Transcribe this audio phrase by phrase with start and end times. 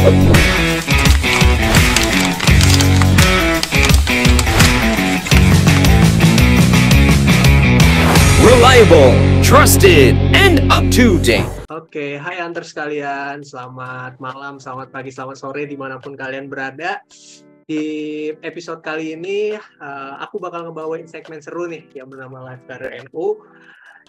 [0.00, 0.32] Reliable,
[9.44, 11.44] trusted, and up to date.
[11.68, 13.44] Oke, hai Hunter sekalian.
[13.44, 17.04] Selamat malam, selamat pagi, selamat sore di mana pun kalian berada.
[17.68, 17.84] Di
[18.40, 19.52] episode kali ini,
[19.84, 22.64] uh, aku bakal ngebawain segmen seru nih yang bernama Live
[23.12, 23.36] NU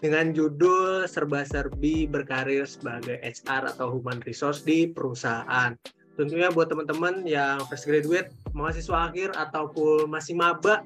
[0.01, 5.77] dengan judul serba-serbi berkarir sebagai HR atau Human Resource di perusahaan.
[6.17, 10.83] Tentunya buat teman-teman yang fresh graduate, mahasiswa akhir, ataupun masih maba,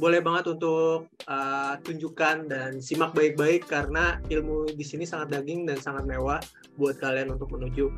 [0.00, 5.78] boleh banget untuk uh, tunjukkan dan simak baik-baik karena ilmu di sini sangat daging dan
[5.82, 6.38] sangat mewah
[6.78, 7.90] buat kalian untuk menuju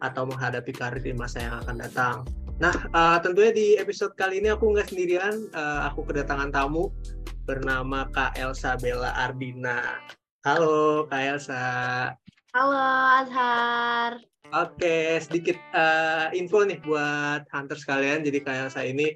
[0.00, 2.16] atau menghadapi karir di masa yang akan datang.
[2.60, 6.92] Nah, uh, tentunya di episode kali ini aku nggak sendirian, uh, aku kedatangan tamu
[7.48, 9.96] bernama Kak Elsa Bella Ardina.
[10.44, 11.64] Halo Kak Elsa.
[12.52, 12.84] Halo
[13.24, 14.20] Azhar.
[14.52, 18.28] Oke, sedikit uh, info nih buat hunter sekalian.
[18.28, 19.08] Jadi Kak Elsa ini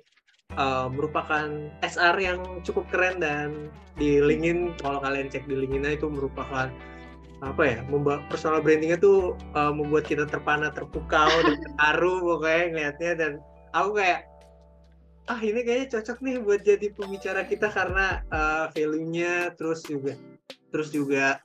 [0.57, 3.69] uh, merupakan SR yang cukup keren dan
[4.01, 6.73] di LinkedIn kalau kalian cek di LinkedIn itu merupakan
[7.43, 13.13] apa ya membuat personal brandingnya tuh uh, membuat kita terpana terpukau dan terharu pokoknya ngeliatnya.
[13.19, 13.33] Dan
[13.75, 14.21] aku kayak
[15.25, 19.57] ah ini kayaknya cocok nih buat jadi pembicara kita karena uh, value-nya.
[19.57, 20.15] Terus juga
[20.71, 21.39] terus juga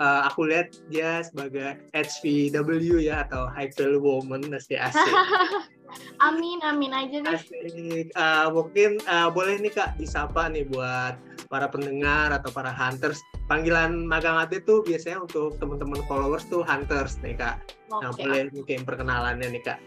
[0.00, 5.14] uh, aku lihat dia sebagai HVW ya atau high value woman masih asik
[6.20, 7.36] Amin, amin aja deh.
[7.36, 8.12] Asik.
[8.14, 11.16] Uh, mungkin uh, boleh nih kak disapa nih buat
[11.50, 13.20] para pendengar atau para hunters.
[13.50, 17.58] Panggilan magang hati tuh biasanya untuk teman-teman followers tuh hunters nih kak.
[17.90, 18.02] Okay.
[18.02, 19.78] Nah boleh mungkin perkenalannya nih kak.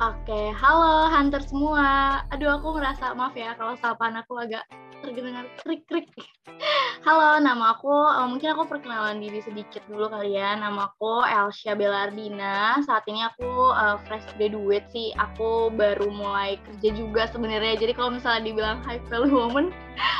[0.00, 0.46] Oke, okay.
[0.56, 2.22] halo hunter semua.
[2.32, 4.64] Aduh aku ngerasa maaf ya kalau sapaan aku agak
[5.00, 6.12] terdengar krik-krik.
[7.00, 10.52] Halo, nama aku, uh, mungkin aku perkenalan diri sedikit dulu kali ya.
[10.60, 12.76] Nama aku Elsia Belardina.
[12.84, 15.16] Saat ini aku uh, fresh graduate sih.
[15.16, 17.80] Aku baru mulai kerja juga sebenarnya.
[17.80, 19.72] Jadi kalau misalnya dibilang high value woman,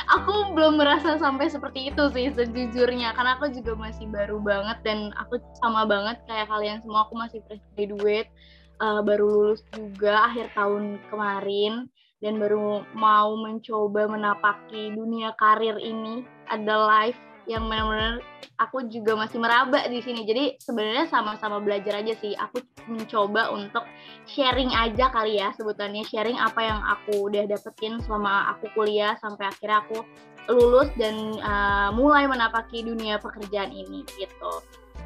[0.09, 3.13] aku belum merasa sampai seperti itu sih sejujurnya.
[3.13, 7.05] Karena aku juga masih baru banget dan aku sama banget kayak kalian semua.
[7.05, 8.33] Aku masih fresh graduate.
[8.81, 16.25] Uh, baru lulus juga akhir tahun kemarin dan baru mau mencoba menapaki dunia karir ini
[16.53, 18.23] ada live yang benar-benar
[18.61, 20.29] aku juga masih meraba di sini.
[20.29, 22.37] Jadi sebenarnya sama-sama belajar aja sih.
[22.37, 23.83] Aku mencoba untuk
[24.29, 29.49] sharing aja kali ya sebutannya sharing apa yang aku udah dapetin selama aku kuliah sampai
[29.49, 30.05] akhirnya aku
[30.53, 34.53] lulus dan uh, mulai menapaki dunia pekerjaan ini gitu.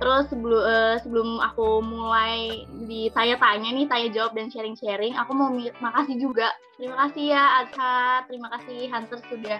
[0.02, 6.18] Terus sebelum uh, sebelum aku mulai ditanya-tanya nih, tanya jawab dan sharing-sharing, aku mau makasih
[6.18, 6.50] juga.
[6.74, 9.58] Terima kasih ya Azhar, terima kasih Hunter sudah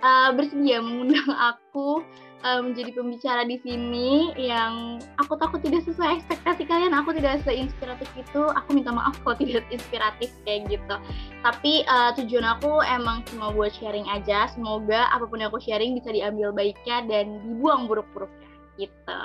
[0.00, 2.00] uh, bersedia mengundang aku
[2.44, 6.96] uh, menjadi pembicara di sini yang aku takut tidak sesuai ekspektasi kalian.
[6.96, 8.42] Aku tidak seinspiratif itu.
[8.52, 10.96] Aku minta maaf kalau tidak inspiratif kayak gitu.
[11.44, 14.48] Tapi uh, tujuan aku emang cuma buat sharing aja.
[14.52, 18.44] Semoga apa pun yang aku sharing bisa diambil baiknya dan dibuang buruk-buruknya
[18.78, 19.20] gitu.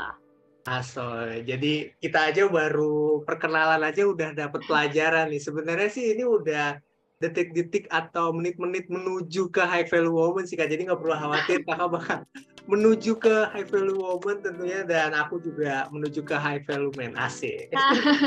[0.70, 1.42] Asoy.
[1.50, 5.42] Jadi kita aja baru perkenalan aja udah dapat pelajaran nih.
[5.42, 6.78] Sebenarnya sih ini udah
[7.20, 10.70] detik-detik atau menit-menit menuju ke high value woman sih kak.
[10.70, 12.20] Jadi nggak perlu khawatir kakak bakal
[12.70, 17.74] menuju ke high value woman tentunya dan aku juga menuju ke high value man asik.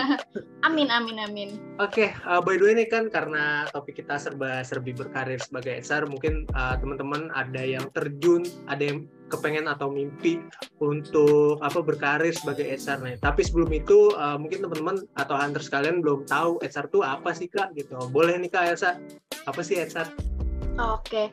[0.66, 1.50] amin amin amin.
[1.78, 5.78] Oke, okay, uh, by the way ini kan karena topik kita serba serbi berkarir sebagai
[5.78, 10.44] HR, mungkin uh, teman-teman ada yang terjun, ada yang kepengen atau mimpi
[10.84, 13.16] untuk apa berkarir sebagai HR nih.
[13.16, 17.48] Tapi sebelum itu uh, mungkin teman-teman atau hunter sekalian belum tahu HR itu apa sih
[17.48, 17.96] kak gitu.
[18.12, 19.00] Boleh nih kak Elsa,
[19.48, 20.32] apa sih HR?
[20.80, 21.28] Oke,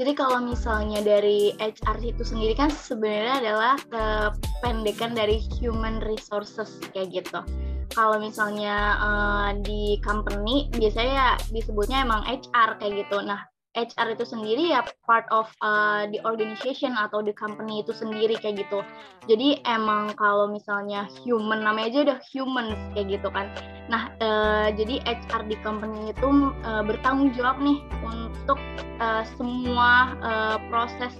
[0.00, 7.20] jadi kalau misalnya dari HR itu sendiri kan sebenarnya adalah kependekan dari human resources kayak
[7.20, 7.44] gitu.
[7.92, 13.20] Kalau misalnya uh, di company biasanya disebutnya emang HR kayak gitu.
[13.20, 13.44] Nah,
[13.76, 18.64] HR itu sendiri ya part of uh, the organization atau the company itu sendiri kayak
[18.64, 18.80] gitu.
[19.28, 22.66] Jadi emang kalau misalnya human namanya aja udah human
[22.96, 23.52] kayak gitu kan.
[23.92, 26.28] Nah uh, jadi HR di company itu
[26.64, 28.58] uh, bertanggung jawab nih untuk
[28.98, 31.12] uh, semua uh, proses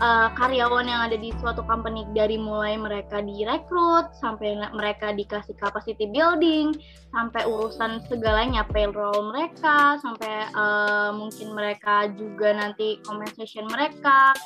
[0.00, 6.08] uh, karyawan yang ada di suatu company dari mulai mereka direkrut sampai mereka dikasih capacity
[6.10, 6.76] building
[7.12, 14.36] sampai urusan segalanya payroll mereka sampai uh, mungkin mereka juga nanti compensation mereka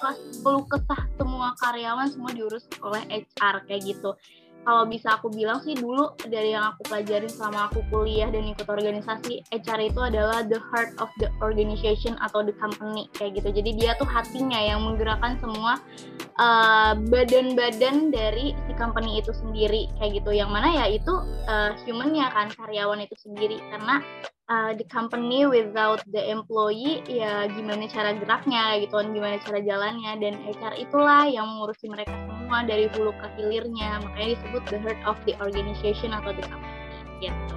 [0.44, 4.14] keluh kesah semua karyawan semua diurus oleh HR kayak gitu
[4.65, 8.69] kalau bisa aku bilang sih dulu dari yang aku pelajarin selama aku kuliah dan ikut
[8.69, 13.49] organisasi HR itu adalah the heart of the organization atau the company kayak gitu.
[13.51, 15.81] Jadi dia tuh hatinya yang menggerakkan semua
[16.37, 20.31] uh, badan-badan uh, dari si company itu sendiri kayak gitu.
[20.37, 21.15] Yang mana ya itu
[21.49, 23.57] uh, humannya kan karyawan itu sendiri.
[23.73, 24.05] Karena
[24.50, 30.12] uh, the company without the employee ya gimana cara geraknya gitu kan gimana cara jalannya
[30.19, 35.00] dan HR itulah yang mengurusi mereka semua dari hulu ke hilirnya makanya disebut the heart
[35.06, 36.76] of the organization atau the company
[37.23, 37.55] gitu.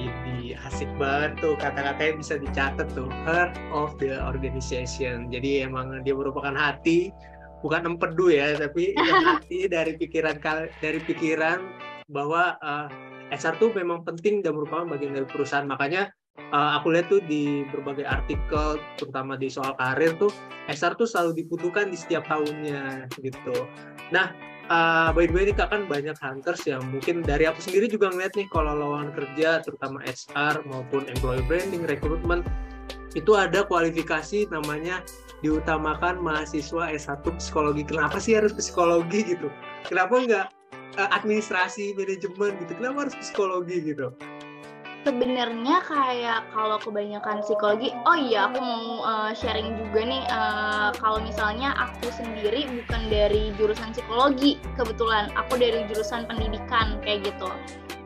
[0.00, 5.28] Ini asik banget tuh kata-katanya bisa dicatat tuh heart of the organization.
[5.28, 7.12] Jadi emang dia merupakan hati
[7.60, 8.96] bukan empedu ya tapi
[9.28, 10.40] hati dari pikiran
[10.80, 11.60] dari pikiran
[12.08, 12.88] bahwa uh,
[13.30, 15.66] HR tuh memang penting dan merupakan bagian dari perusahaan.
[15.66, 16.10] Makanya
[16.50, 20.30] uh, aku lihat tuh di berbagai artikel, terutama di soal karir tuh,
[20.66, 23.66] HR tuh selalu dibutuhkan di setiap tahunnya gitu.
[24.10, 24.34] Nah,
[24.70, 28.34] uh, by the way ini kan banyak hunters yang mungkin dari aku sendiri juga ngeliat
[28.34, 32.42] nih kalau lowongan kerja, terutama HR maupun employee branding, recruitment,
[33.18, 35.02] itu ada kualifikasi namanya
[35.42, 37.82] diutamakan mahasiswa S1 psikologi.
[37.82, 39.48] Kenapa sih harus psikologi gitu?
[39.88, 40.46] Kenapa enggak
[40.98, 42.72] administrasi manajemen gitu.
[42.78, 44.10] Kenapa harus psikologi gitu?
[45.00, 51.24] Sebenarnya kayak kalau kebanyakan psikologi oh iya aku mau uh, sharing juga nih uh, kalau
[51.24, 57.48] misalnya aku sendiri bukan dari jurusan psikologi kebetulan aku dari jurusan pendidikan kayak gitu.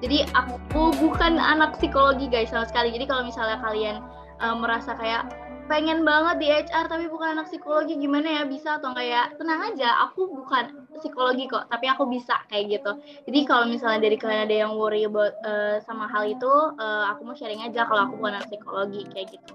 [0.06, 2.94] Jadi aku bukan anak psikologi guys sama sekali.
[2.94, 3.98] Jadi kalau misalnya kalian
[4.38, 5.26] uh, merasa kayak
[5.64, 7.96] pengen banget di HR tapi bukan anak psikologi.
[7.96, 9.22] Gimana ya bisa atau enggak ya?
[9.36, 12.92] Tenang aja aku bukan psikologi kok tapi aku bisa kayak gitu.
[13.28, 17.24] Jadi kalau misalnya dari kalian ada yang worry about uh, sama hal itu uh, aku
[17.26, 19.52] mau sharing aja kalau aku bukan anak psikologi kayak gitu.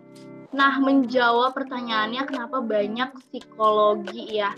[0.50, 4.52] Nah menjawab pertanyaannya kenapa banyak psikologi ya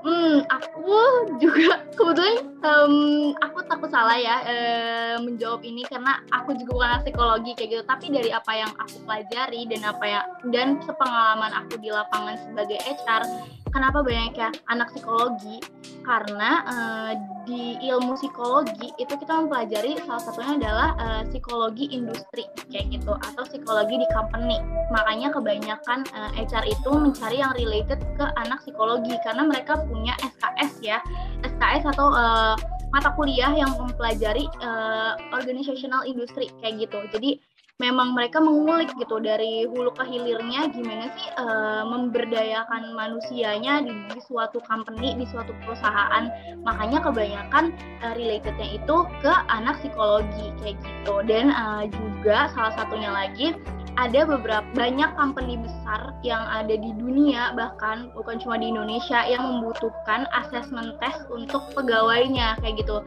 [0.00, 0.96] Hmm, aku
[1.36, 7.52] juga kebetulan um, aku takut salah ya um, menjawab ini karena aku juga bukan psikologi
[7.52, 7.82] kayak gitu.
[7.84, 12.80] Tapi dari apa yang aku pelajari dan apa ya dan sepengalaman aku di lapangan sebagai
[12.80, 13.22] HR,
[13.70, 15.62] kenapa banyak ya anak psikologi?
[16.00, 17.12] Karena uh,
[17.46, 23.42] di ilmu psikologi itu kita mempelajari salah satunya adalah uh, psikologi industri kayak gitu atau
[23.46, 24.58] psikologi di company.
[24.90, 30.72] Makanya kebanyakan uh, HR itu mencari yang related ke anak psikologi karena mereka punya SKS
[30.82, 30.98] ya
[31.46, 32.56] SKS atau uh,
[32.90, 37.38] mata kuliah yang mempelajari uh, organizational industry kayak gitu jadi
[37.80, 44.20] memang mereka mengulik gitu dari hulu ke hilirnya gimana sih uh, memberdayakan manusianya di, di
[44.20, 46.28] suatu company di suatu perusahaan
[46.60, 47.72] makanya kebanyakan
[48.04, 53.56] uh, relatednya itu ke anak psikologi kayak gitu dan uh, juga salah satunya lagi
[53.98, 59.42] ada beberapa banyak company besar yang ada di dunia bahkan bukan cuma di Indonesia yang
[59.42, 63.02] membutuhkan assessment test untuk pegawainya kayak gitu.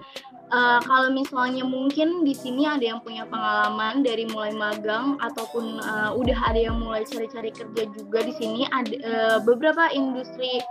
[0.54, 6.14] Uh, kalau misalnya mungkin di sini ada yang punya pengalaman dari mulai magang ataupun uh,
[6.14, 10.62] udah ada yang mulai cari-cari kerja juga di sini ada uh, beberapa industri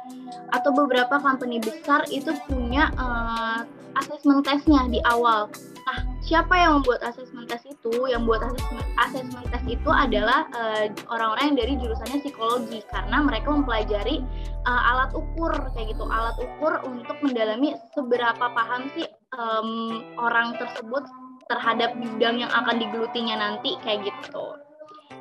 [0.54, 3.66] atau beberapa company besar itu punya uh,
[3.98, 5.50] assessment testnya di awal
[5.82, 8.06] Nah, siapa yang membuat asesmen tes itu?
[8.06, 13.50] Yang buat asesmen, asesmen tes itu adalah eh, orang-orang yang dari jurusannya psikologi karena mereka
[13.50, 14.22] mempelajari
[14.62, 19.06] uh, alat ukur kayak gitu, alat ukur untuk mendalami seberapa paham sih
[19.36, 21.04] um, orang tersebut
[21.48, 24.56] terhadap bidang yang akan digelutinya nanti kayak gitu.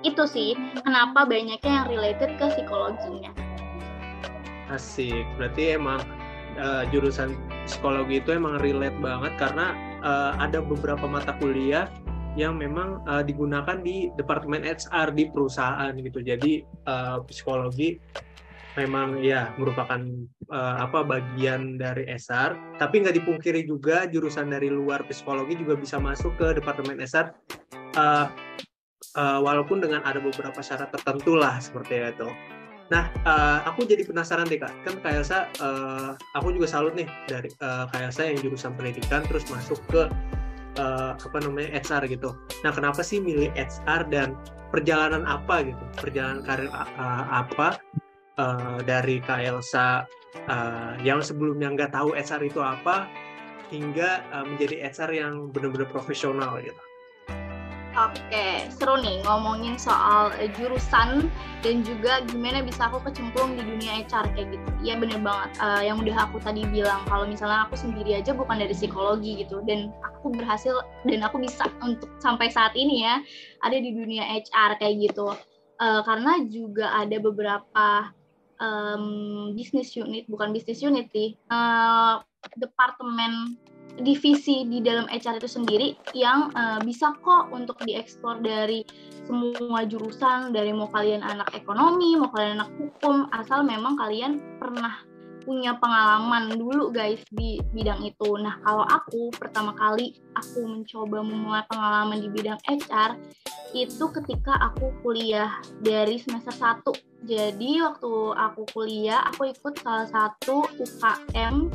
[0.02, 3.32] Itu sih kenapa banyaknya yang related ke psikologinya.
[4.72, 6.00] Asik, berarti emang
[6.56, 7.36] uh, jurusan
[7.68, 11.92] psikologi itu emang relate banget karena uh, ada beberapa mata kuliah
[12.40, 16.24] yang memang uh, digunakan di departemen HR di perusahaan gitu.
[16.24, 18.00] Jadi uh, psikologi
[18.80, 20.00] memang ya merupakan
[20.48, 26.00] uh, apa bagian dari SR, tapi nggak dipungkiri juga jurusan dari luar psikologi juga bisa
[26.00, 27.36] masuk ke departemen SR.
[28.00, 28.32] Uh,
[29.20, 32.30] uh, walaupun dengan ada beberapa syarat tertentu lah seperti itu.
[32.92, 37.08] Nah, uh, aku jadi penasaran deh kak, kan Kak Elsa, uh, aku juga salut nih
[37.24, 40.12] dari uh, Kak Elsa yang jurusan pendidikan terus masuk ke
[40.76, 42.36] uh, apa namanya HR gitu.
[42.68, 44.36] Nah, kenapa sih milih HR dan
[44.76, 47.80] perjalanan apa gitu, perjalanan karir uh, apa
[48.38, 50.06] uh, dari Kak Elsa
[50.48, 53.10] uh, yang sebelumnya nggak tahu HR itu apa
[53.72, 56.80] hingga uh, menjadi HR yang benar-benar profesional gitu.
[57.92, 61.28] Oke, seru nih ngomongin soal jurusan
[61.60, 64.68] dan juga gimana bisa aku kecemplung di dunia HR kayak gitu.
[64.80, 68.64] Iya bener banget, uh, yang udah aku tadi bilang kalau misalnya aku sendiri aja bukan
[68.64, 73.20] dari psikologi gitu dan aku berhasil dan aku bisa untuk sampai saat ini ya
[73.60, 75.36] ada di dunia HR kayak gitu.
[75.84, 77.88] Uh, karena juga ada beberapa
[78.62, 82.22] um, bisnis unit, bukan bisnis unit sih, uh,
[82.62, 83.58] departemen
[84.00, 88.88] divisi di dalam HR itu sendiri yang uh, bisa kok untuk diekspor dari
[89.28, 95.04] semua jurusan dari mau kalian anak ekonomi mau kalian anak hukum asal memang kalian pernah
[95.42, 98.38] punya pengalaman dulu guys di bidang itu.
[98.38, 103.18] Nah, kalau aku pertama kali aku mencoba memulai pengalaman di bidang HR
[103.72, 106.84] itu ketika aku kuliah dari semester 1.
[107.24, 111.72] Jadi waktu aku kuliah, aku ikut salah satu UKM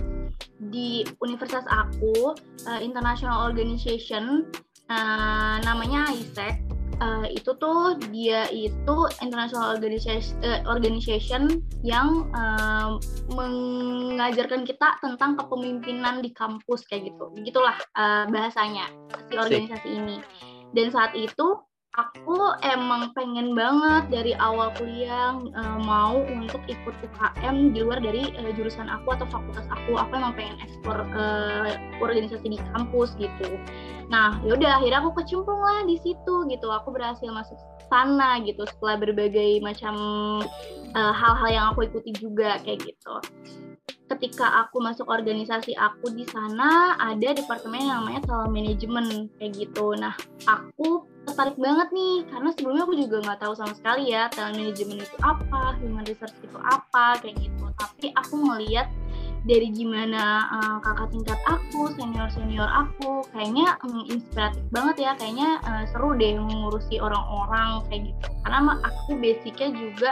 [0.73, 2.37] di universitas aku,
[2.69, 4.45] uh, International Organization,
[4.93, 12.97] uh, namanya ISEC uh, itu tuh dia itu international organization, uh, organization yang uh,
[13.33, 17.31] mengajarkan kita tentang kepemimpinan di kampus kayak gitu.
[17.37, 18.89] Begitulah uh, bahasanya
[19.29, 20.17] si organisasi ini.
[20.75, 21.61] Dan saat itu
[21.97, 28.35] aku emang pengen banget dari awal kuliah uh, mau untuk ikut UKM di luar dari
[28.37, 29.97] uh, jurusan aku atau fakultas aku.
[29.97, 33.57] Aku emang pengen ekspor uh, organisasi di kampus gitu.
[34.13, 36.69] Nah, yaudah akhirnya aku kecemplung lah di situ gitu.
[36.69, 37.57] Aku berhasil masuk
[37.89, 39.95] sana gitu setelah berbagai macam
[40.93, 43.15] hal-hal uh, yang aku ikuti juga kayak gitu
[44.07, 49.99] ketika aku masuk organisasi aku di sana ada departemen yang namanya talent management kayak gitu.
[49.99, 50.15] Nah,
[50.47, 55.03] aku tertarik banget nih karena sebelumnya aku juga nggak tahu sama sekali ya talent management
[55.03, 57.65] itu apa, human research itu apa kayak gitu.
[57.77, 58.87] Tapi aku melihat
[59.47, 65.63] dari gimana uh, kakak tingkat aku, senior senior aku, kayaknya um, inspiratif banget ya, kayaknya
[65.63, 68.27] uh, seru deh mengurusi orang-orang kayak gitu.
[68.43, 70.11] Karena aku basicnya juga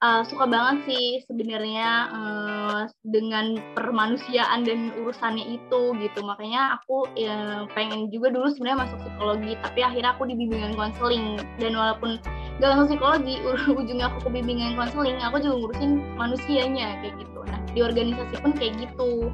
[0.00, 6.20] uh, suka banget sih sebenarnya uh, dengan permanusiaan dan urusannya itu gitu.
[6.24, 11.38] Makanya aku ya, pengen juga dulu sebenarnya masuk psikologi tapi akhirnya aku di bimbingan konseling.
[11.60, 12.18] Dan walaupun
[12.58, 13.34] gak masuk psikologi
[13.80, 17.40] ujungnya aku ke bimbingan konseling aku juga ngurusin manusianya kayak gitu.
[17.46, 19.28] Nah di organisasi pun kayak gitu.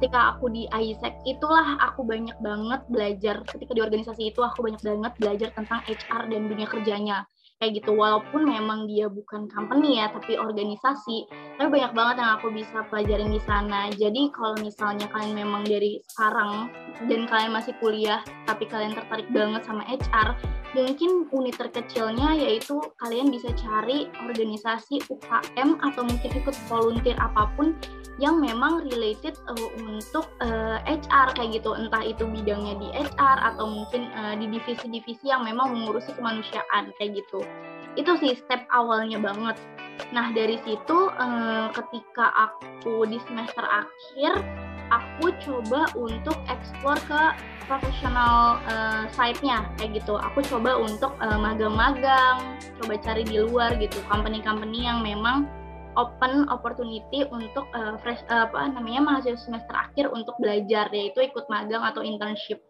[0.00, 3.36] Ketika aku di ISEC itulah aku banyak banget belajar.
[3.44, 7.22] Ketika di organisasi itu aku banyak banget belajar tentang HR dan dunia kerjanya
[7.62, 7.94] kayak gitu.
[7.94, 13.30] Walaupun memang dia bukan company ya tapi organisasi tapi banyak banget yang aku bisa pelajarin
[13.30, 13.86] di sana.
[13.94, 16.74] Jadi kalau misalnya kalian memang dari sekarang
[17.06, 18.18] dan kalian masih kuliah
[18.50, 20.34] tapi kalian tertarik banget sama HR
[20.72, 27.76] mungkin unit terkecilnya yaitu kalian bisa cari organisasi UKM atau mungkin ikut volunteer apa pun
[28.20, 31.72] yang memang related uh, untuk uh, eh, HR kayak gitu.
[31.72, 37.24] Entah itu bidangnya di HR atau mungkin uh, di divisi-divisi yang memang mengurusi kemanusiaan kayak
[37.24, 37.40] gitu
[37.94, 39.56] itu sih step awalnya banget
[40.10, 44.40] nah dari situ eh, ketika aku di semester akhir
[44.92, 47.22] aku coba untuk explore ke
[47.64, 50.20] profesional uh, site-nya kayak gitu.
[50.20, 55.48] Aku coba untuk uh, magang-magang, coba cari di luar gitu, company-company yang memang
[55.96, 61.48] open opportunity untuk uh, fresh uh, apa namanya mahasiswa semester akhir untuk belajar yaitu ikut
[61.48, 62.60] magang atau internship.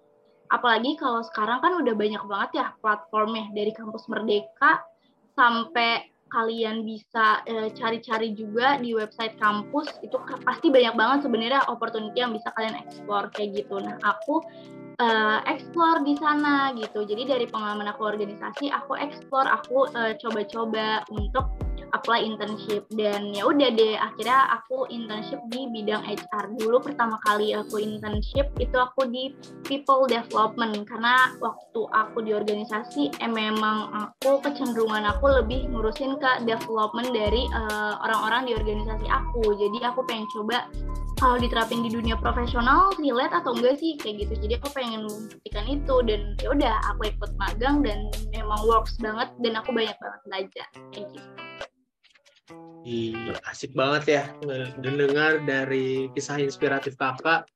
[0.53, 4.85] Apalagi kalau sekarang kan udah banyak banget ya platformnya dari kampus Merdeka
[5.33, 11.61] sampai kalian bisa eh, cari-cari uh, juga di website kampus itu pasti banyak banget sebenarnya
[11.69, 13.77] opportunity yang bisa kalian explore kayak gitu.
[13.77, 14.41] Nah, aku
[14.97, 17.05] uh, explore di sana gitu.
[17.05, 21.53] Jadi dari pengalaman aku organisasi, aku explore, aku coba coba-coba untuk
[21.93, 22.89] apply internship.
[22.93, 28.51] Dan ya udah deh akhirnya aku internship di bidang HR dulu pertama kali aku internship
[28.59, 29.33] itu aku di
[29.65, 30.89] people development.
[30.89, 37.47] Karena waktu aku di organisasi eh, memang aku kecenderungan aku lebih ngurusin ke development dari
[37.53, 39.55] uh, orang-orang di organisasi aku.
[39.57, 40.67] Jadi aku pengen coba
[41.23, 43.95] kalau diterapin di dunia profesional relate atau enggak sih?
[43.95, 44.35] Kayak gitu.
[44.49, 45.95] Jadi aku pengen membuktikan itu.
[46.03, 49.31] Dan ya udah aku ikut magang dan memang works banget.
[49.39, 50.67] Dan aku banyak banget belajar.
[50.91, 51.52] Kayak gitu
[53.47, 54.25] Asik banget ya
[54.83, 57.47] dengar dari kisah inspiratif kakak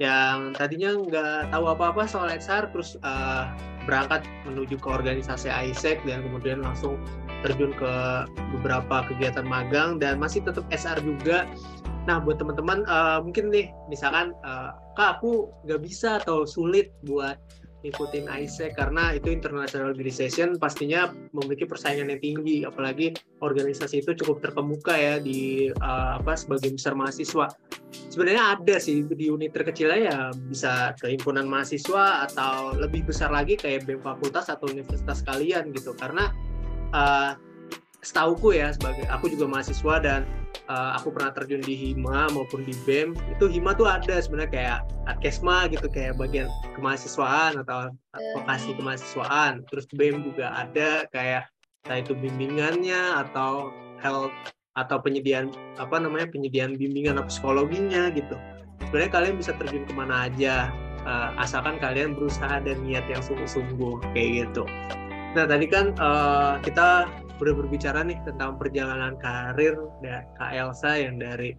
[0.00, 3.52] yang tadinya nggak tahu apa-apa soal XR terus uh,
[3.84, 6.96] berangkat menuju ke organisasi ISEC dan kemudian langsung
[7.44, 7.92] terjun ke
[8.56, 11.44] beberapa kegiatan magang dan masih tetap SR juga.
[12.08, 17.36] Nah buat teman-teman uh, mungkin nih misalkan uh, kak aku nggak bisa atau sulit buat
[17.80, 24.44] ngikutin ISEC karena itu international organization pastinya memiliki persaingan yang tinggi apalagi organisasi itu cukup
[24.44, 27.48] terkemuka ya di uh, apa sebagian besar mahasiswa.
[27.90, 33.56] Sebenarnya ada sih di unit terkecilnya ya bisa ke himpunan mahasiswa atau lebih besar lagi
[33.56, 35.96] kayak BEM fakultas atau universitas kalian gitu.
[35.96, 36.30] Karena
[36.92, 37.32] uh,
[38.00, 40.24] setauku ya sebagai aku juga mahasiswa dan
[40.72, 44.78] uh, aku pernah terjun di Hima maupun di BEM itu Hima tuh ada sebenarnya kayak
[45.10, 49.66] Adkesma gitu kayak bagian kemahasiswaan atau advokasi kemahasiswaan.
[49.68, 51.50] Terus BEM juga ada kayak
[51.84, 54.34] entah itu bimbingannya atau health
[54.78, 58.38] atau penyediaan apa namanya penyediaan bimbingan atau psikologinya gitu.
[58.88, 60.72] Sebenarnya kalian bisa terjun ke mana aja
[61.04, 64.64] uh, asalkan kalian berusaha dan niat yang sungguh-sungguh kayak gitu.
[65.36, 67.06] Nah tadi kan uh, kita
[67.40, 69.74] udah berbicara nih tentang perjalanan karir
[70.36, 71.56] Kak Elsa yang dari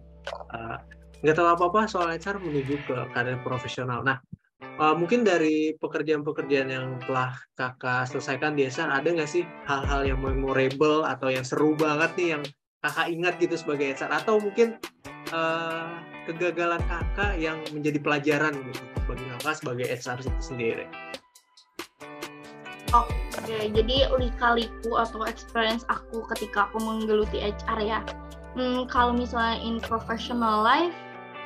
[1.22, 4.06] nggak uh, tahu apa-apa soal HR menuju ke karir profesional.
[4.06, 4.22] Nah
[4.78, 10.20] uh, mungkin dari pekerjaan-pekerjaan yang telah kakak selesaikan di HR ada nggak sih hal-hal yang
[10.22, 12.42] memorable atau yang seru banget nih yang
[12.82, 14.78] kakak ingat gitu sebagai HR atau mungkin
[15.34, 15.98] uh,
[16.30, 20.86] kegagalan kakak yang menjadi pelajaran gitu bagi kakak sebagai HR sendiri?
[22.92, 28.00] Oke, jadi lika-liku atau experience aku ketika aku menggeluti HR ya.
[28.52, 30.92] Hmm, kalau misalnya in professional life,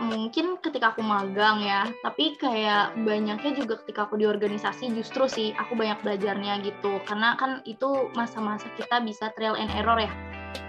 [0.02, 5.48] mungkin ketika aku magang ya, tapi kayak banyaknya juga ketika aku di organisasi justru sih
[5.54, 6.98] aku banyak belajarnya gitu.
[7.06, 10.10] Karena kan itu masa-masa kita bisa trial and error ya.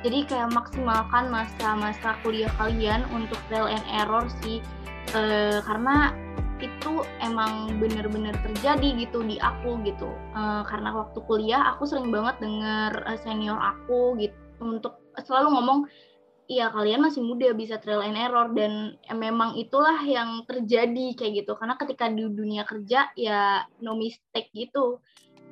[0.06, 4.62] Jadi kayak maksimalkan masa-masa kuliah kalian untuk trial and error sih.
[5.16, 5.22] E,
[5.66, 6.14] karena
[6.62, 10.10] itu emang bener-bener terjadi gitu di aku gitu.
[10.34, 15.80] Uh, karena waktu kuliah aku sering banget denger uh, senior aku gitu untuk selalu ngomong
[16.48, 18.50] iya kalian masih muda bisa trial and error.
[18.52, 21.54] Dan memang itulah yang terjadi kayak gitu.
[21.58, 25.00] Karena ketika di dunia kerja ya no mistake gitu.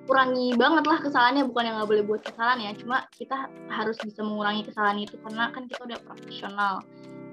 [0.06, 2.72] Kurangi banget lah kesalahannya bukan yang nggak boleh buat kesalahan ya.
[2.78, 6.86] Cuma kita harus bisa mengurangi kesalahan itu karena kan kita udah profesional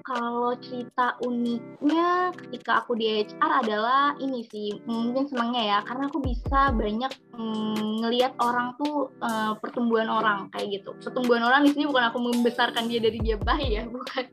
[0.03, 6.19] kalau cerita uniknya ketika aku di HR adalah ini sih mungkin senangnya ya karena aku
[6.19, 10.93] bisa banyak mm, ngelihat orang tuh uh, pertumbuhan orang kayak gitu.
[11.01, 14.25] Pertumbuhan orang di sini bukan aku membesarkan dia dari dia bayi ya bukan.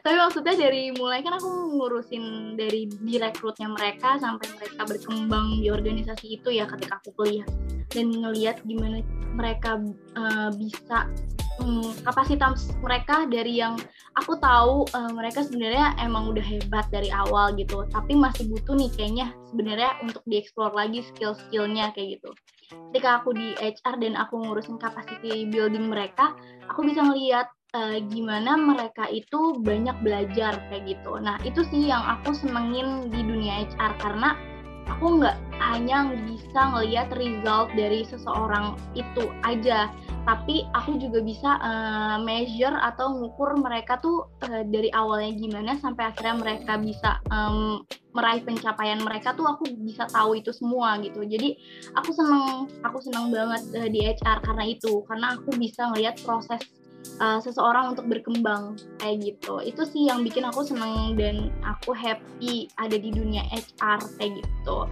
[0.00, 6.40] Tapi maksudnya dari mulai kan aku ngurusin dari direkrutnya mereka sampai mereka berkembang di organisasi
[6.40, 7.46] itu ya ketika aku kuliah.
[7.92, 9.00] Dan ngelihat gimana
[9.32, 9.80] mereka
[10.16, 11.08] uh, bisa
[11.64, 13.80] um, kapasitas mereka dari yang
[14.14, 17.84] aku tahu uh, mereka sebenarnya emang udah hebat dari awal gitu.
[17.90, 22.30] Tapi masih butuh nih kayaknya sebenarnya untuk dieksplor lagi skill-skillnya kayak gitu
[22.68, 26.36] ketika aku di HR dan aku ngurusin capacity building mereka
[26.68, 31.16] aku bisa ngeliat uh, gimana mereka itu banyak belajar kayak gitu.
[31.20, 34.36] Nah itu sih yang aku senengin di dunia HR karena
[34.88, 39.92] aku nggak hanya bisa ngelihat result dari seseorang itu aja
[40.28, 46.12] tapi aku juga bisa uh, measure atau ngukur mereka tuh uh, dari awalnya gimana sampai
[46.12, 47.80] akhirnya mereka bisa um,
[48.12, 51.24] meraih pencapaian mereka tuh aku bisa tahu itu semua gitu.
[51.24, 51.56] Jadi
[51.96, 56.60] aku seneng aku seneng banget uh, di HR karena itu karena aku bisa ngelihat proses
[57.20, 59.60] uh, seseorang untuk berkembang kayak gitu.
[59.62, 64.86] Itu sih yang bikin aku seneng dan aku happy ada di dunia HR kayak gitu.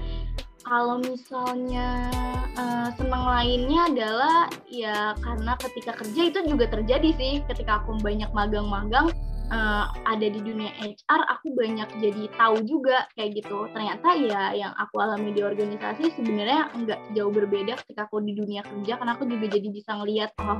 [0.66, 2.10] Kalau misalnya
[2.58, 7.32] uh, seneng lainnya adalah ya karena ketika kerja itu juga terjadi sih.
[7.46, 9.14] Ketika aku banyak magang-magang
[9.54, 13.70] uh, ada di dunia HR aku banyak jadi tahu juga kayak gitu.
[13.70, 18.66] Ternyata ya yang aku alami di organisasi sebenarnya nggak jauh berbeda ketika aku di dunia
[18.66, 20.58] kerja karena aku juga jadi bisa ngelihat oh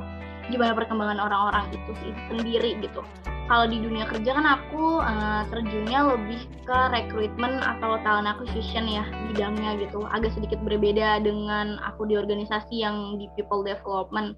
[0.50, 1.92] gimana perkembangan orang-orang itu
[2.30, 3.02] sendiri gitu.
[3.46, 9.06] Kalau di dunia kerja kan aku uh, terjunnya lebih ke recruitment atau talent acquisition ya
[9.30, 10.02] bidangnya gitu.
[10.10, 14.34] Agak sedikit berbeda dengan aku di organisasi yang di people development.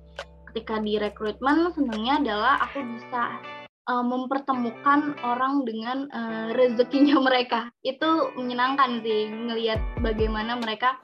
[0.53, 3.41] Ketika di recruitment senangnya adalah aku bisa
[3.89, 7.73] uh, mempertemukan orang dengan uh, rezekinya mereka.
[7.81, 11.01] Itu menyenangkan sih ngelihat bagaimana mereka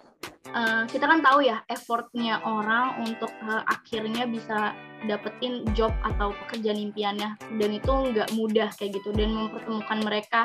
[0.55, 4.73] uh, kita kan tahu ya effortnya orang untuk uh, akhirnya bisa
[5.05, 7.37] dapetin job atau pekerjaan impiannya.
[7.61, 10.43] Dan itu nggak mudah kayak gitu dan mempertemukan mereka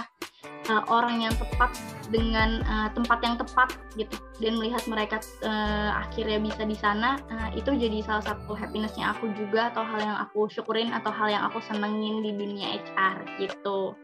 [0.67, 1.71] uh, orang yang tepat
[2.09, 4.15] dengan uh, tempat yang tepat gitu.
[4.41, 9.31] Dan melihat mereka uh, akhirnya bisa di sana uh, itu jadi salah satu happinessnya aku
[9.37, 13.95] juga atau hal yang aku syukurin atau hal yang aku senengin di dunia HR gitu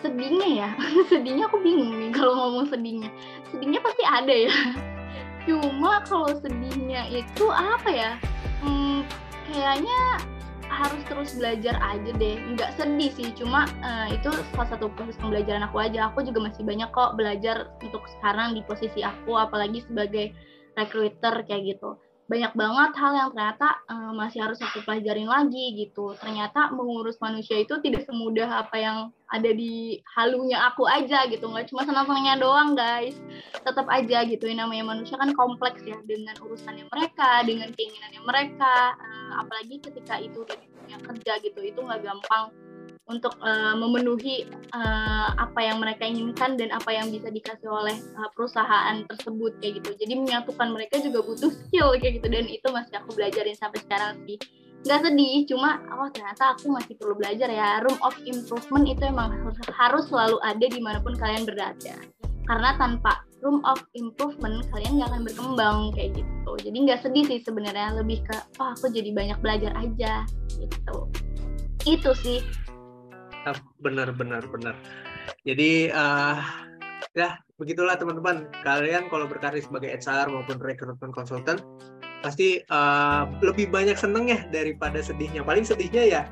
[0.00, 0.70] sedihnya ya?
[1.10, 3.10] Sedihnya aku bingung nih kalau ngomong sedihnya.
[3.50, 4.54] Sedihnya pasti ada ya.
[5.48, 8.12] Cuma kalau sedihnya itu apa ya?
[8.60, 9.06] Hmm,
[9.48, 10.20] kayaknya
[10.68, 12.36] harus terus belajar aja deh.
[12.54, 16.12] Nggak sedih sih cuma uh, itu salah satu proses pembelajaran aku aja.
[16.12, 20.36] Aku juga masih banyak kok belajar untuk sekarang di posisi aku apalagi sebagai
[20.76, 21.96] recruiter kayak gitu
[22.28, 26.12] banyak banget hal yang ternyata uh, masih harus aku pelajarin lagi gitu.
[26.20, 28.98] Ternyata mengurus manusia itu tidak semudah apa yang
[29.32, 31.48] ada di halunya aku aja gitu.
[31.48, 33.16] Nggak cuma senang-senangnya doang guys.
[33.64, 34.44] Tetap aja gitu.
[34.44, 38.76] Yang namanya manusia kan kompleks ya dengan urusannya mereka, dengan keinginannya mereka.
[39.00, 41.60] Uh, apalagi ketika itu dari dunia kerja gitu.
[41.64, 42.52] Itu nggak gampang
[43.08, 44.44] untuk uh, memenuhi
[44.76, 49.80] uh, apa yang mereka inginkan dan apa yang bisa dikasih oleh uh, perusahaan tersebut kayak
[49.80, 49.90] gitu.
[50.04, 52.28] Jadi menyatukan mereka juga butuh skill kayak gitu.
[52.28, 54.38] Dan itu masih aku belajarin sampai sekarang sih.
[54.78, 57.82] nggak sedih cuma oh ternyata aku masih perlu belajar ya.
[57.82, 59.34] Room of improvement itu emang
[59.74, 61.98] harus, selalu ada di mana pun kalian berada.
[62.46, 66.52] Karena tanpa room of improvement kalian nggak akan berkembang kayak gitu.
[66.62, 67.98] Jadi nggak sedih sih sebenarnya.
[67.98, 70.22] Lebih ke oh aku jadi banyak belajar aja
[70.54, 70.96] gitu.
[71.82, 72.38] Itu sih
[73.82, 74.74] benar benar benar.
[75.44, 76.38] Jadi uh,
[77.14, 78.48] ya begitulah teman-teman.
[78.62, 81.62] Kalian kalau berkarir sebagai HR maupun recruitment consultant
[82.18, 85.46] pasti uh, lebih banyak seneng ya daripada sedihnya.
[85.46, 86.22] Paling sedihnya ya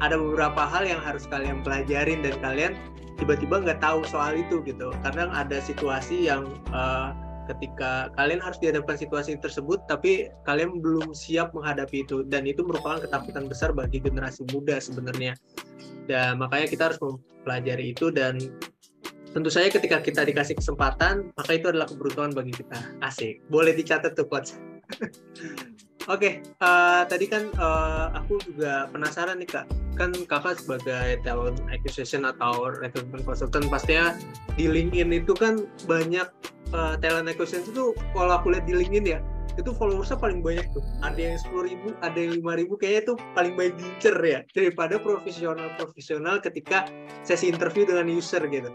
[0.00, 2.72] ada beberapa hal yang harus kalian pelajarin dan kalian
[3.20, 4.90] tiba-tiba nggak tahu soal itu gitu.
[5.04, 7.12] Kadang ada situasi yang uh,
[7.50, 12.26] ketika kalian harus dihadapkan situasi tersebut tapi kalian belum siap menghadapi itu.
[12.26, 15.38] Dan itu merupakan ketakutan besar bagi generasi muda sebenarnya
[16.10, 18.42] dan makanya kita harus mempelajari itu dan
[19.30, 22.98] tentu saja ketika kita dikasih kesempatan maka itu adalah keberuntungan bagi kita.
[22.98, 23.46] Asik.
[23.46, 24.58] Boleh dicatat tuh coach
[26.10, 26.32] Oke, okay,
[26.64, 32.24] uh, eh, tadi kan uh, aku juga penasaran nih kak, kan kakak sebagai talent acquisition
[32.24, 34.16] atau recruitment consultant pastinya
[34.56, 36.26] di LinkedIn itu kan banyak
[36.72, 39.20] uh, talent acquisition itu kalau aku lihat di LinkedIn ya,
[39.58, 40.84] itu followersnya paling banyak tuh.
[41.02, 45.00] Ada yang sepuluh ribu, ada yang lima ribu, kayaknya itu paling banyak diincer ya daripada
[45.00, 46.86] profesional-profesional ketika
[47.26, 48.70] sesi interview dengan user gitu.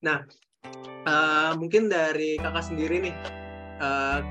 [0.00, 0.24] Nah,
[1.04, 3.14] uh, mungkin dari kakak sendiri nih,
[3.84, 4.24] uh,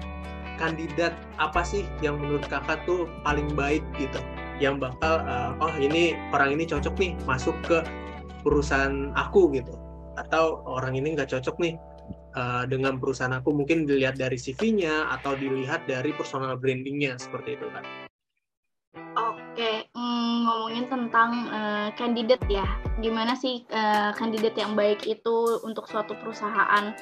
[0.57, 4.19] kandidat apa sih yang menurut kakak tuh paling baik gitu,
[4.59, 7.79] yang bakal uh, oh ini orang ini cocok nih masuk ke
[8.43, 9.71] perusahaan aku gitu,
[10.19, 11.79] atau orang ini nggak cocok nih
[12.35, 17.67] uh, dengan perusahaan aku mungkin dilihat dari CV-nya atau dilihat dari personal brandingnya seperti itu
[17.71, 17.85] kan.
[19.19, 22.65] Oke, mm, ngomongin tentang uh, kandidat ya,
[23.03, 26.95] gimana sih uh, kandidat yang baik itu untuk suatu perusahaan?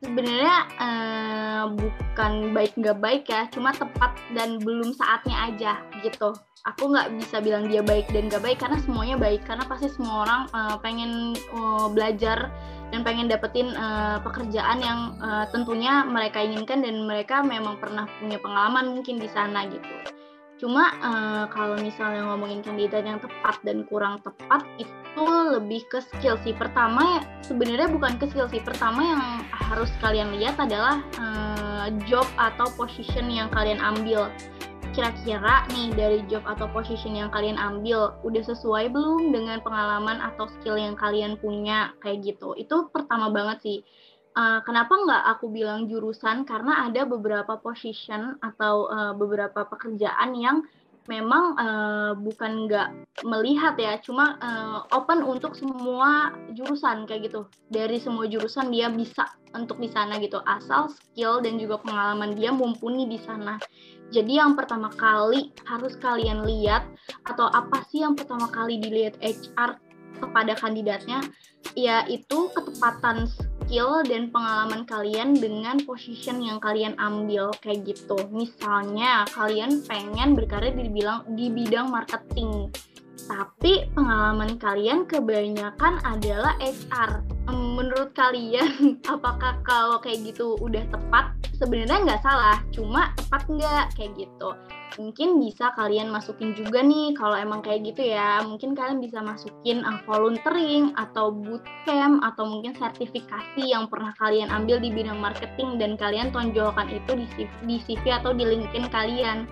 [0.00, 6.32] Sebenarnya uh, bukan baik nggak baik ya, cuma tepat dan belum saatnya aja gitu.
[6.64, 10.24] Aku nggak bisa bilang dia baik dan nggak baik karena semuanya baik, karena pasti semua
[10.24, 12.48] orang uh, pengen uh, belajar
[12.90, 18.38] dan pengen dapetin uh, pekerjaan yang uh, tentunya mereka inginkan dan mereka memang pernah punya
[18.42, 20.20] pengalaman mungkin di sana gitu
[20.60, 25.24] Cuma uh, kalau misalnya ngomongin kandidat yang tepat dan kurang tepat itu
[25.56, 26.52] lebih ke skill sih.
[26.52, 28.60] Pertama sebenarnya bukan ke skill sih.
[28.60, 34.28] Pertama yang harus kalian lihat adalah uh, job atau position yang kalian ambil.
[34.90, 40.50] Kira-kira nih dari job atau position yang kalian ambil udah sesuai belum dengan pengalaman atau
[40.58, 42.58] skill yang kalian punya kayak gitu.
[42.58, 43.78] Itu pertama banget sih
[44.30, 46.46] Uh, kenapa nggak aku bilang jurusan?
[46.46, 50.62] Karena ada beberapa position atau uh, beberapa pekerjaan yang
[51.10, 57.50] memang uh, bukan nggak melihat ya, cuma uh, open untuk semua jurusan kayak gitu.
[57.74, 62.54] Dari semua jurusan dia bisa untuk di sana gitu, asal skill dan juga pengalaman dia
[62.54, 63.58] mumpuni di sana.
[64.10, 66.82] Jadi yang pertama kali harus kalian lihat
[67.22, 69.78] atau apa sih yang pertama kali dilihat HR
[70.18, 71.22] kepada kandidatnya,
[71.78, 78.18] yaitu ketepatan skill dan pengalaman kalian dengan position yang kalian ambil kayak gitu.
[78.34, 82.68] Misalnya kalian pengen berkarir di bidang di bidang marketing,
[83.30, 87.39] tapi pengalaman kalian kebanyakan adalah HR.
[87.50, 91.34] Menurut kalian, apakah kalau kayak gitu udah tepat?
[91.58, 93.84] Sebenarnya nggak salah, cuma tepat nggak?
[93.98, 94.48] Kayak gitu.
[94.98, 98.42] Mungkin bisa kalian masukin juga nih kalau emang kayak gitu ya.
[98.42, 104.82] Mungkin kalian bisa masukin uh, volunteering atau bootcamp atau mungkin sertifikasi yang pernah kalian ambil
[104.82, 109.46] di bidang marketing dan kalian tonjolkan itu di CV, di CV atau di LinkedIn kalian.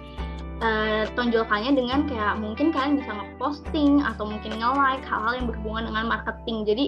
[0.59, 6.19] Uh, tonjolkannya dengan kayak mungkin kalian bisa ngeposting atau mungkin nge-like hal-hal yang berhubungan dengan
[6.19, 6.67] marketing.
[6.67, 6.87] Jadi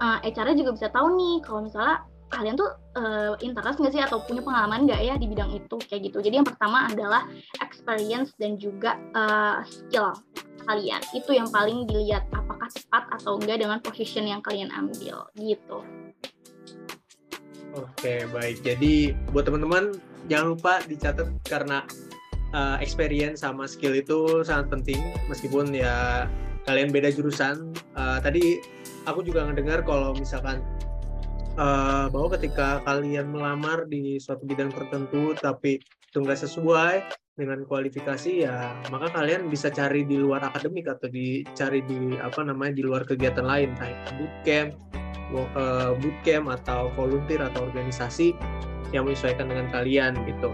[0.00, 4.18] uh, HR juga bisa tahu nih kalau misalnya kalian tuh uh, interest nggak sih atau
[4.26, 6.18] punya pengalaman nggak ya di bidang itu kayak gitu.
[6.18, 7.22] Jadi yang pertama adalah
[7.62, 10.10] experience dan juga uh, skill
[10.66, 10.98] kalian.
[11.14, 15.86] Itu yang paling dilihat apakah tepat atau enggak dengan position yang kalian ambil gitu.
[17.76, 18.64] Oke, baik.
[18.64, 19.94] Jadi buat teman-teman
[20.26, 21.86] jangan lupa dicatat karena
[22.56, 24.98] uh, experience sama skill itu sangat penting
[25.30, 26.26] meskipun ya
[26.66, 27.70] kalian beda jurusan.
[27.94, 28.58] Uh, tadi
[29.06, 30.60] aku juga ngedengar kalau misalkan
[31.56, 36.96] uh, bahwa ketika kalian melamar di suatu bidang tertentu tapi itu nggak sesuai
[37.36, 42.80] dengan kualifikasi ya maka kalian bisa cari di luar akademik atau dicari di apa namanya
[42.80, 44.70] di luar kegiatan lain kayak bootcamp
[45.52, 48.32] uh, bootcamp atau volunteer atau organisasi
[48.94, 50.48] yang menyesuaikan dengan kalian gitu.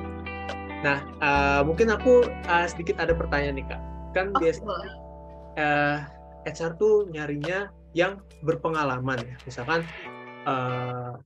[0.82, 3.80] Nah uh, mungkin aku uh, sedikit ada pertanyaan nih kak
[4.12, 4.76] kan oh, biasanya
[5.56, 5.96] uh,
[6.42, 9.84] HR tuh nyarinya yang berpengalaman ya misalkan
[10.48, 11.16] uh,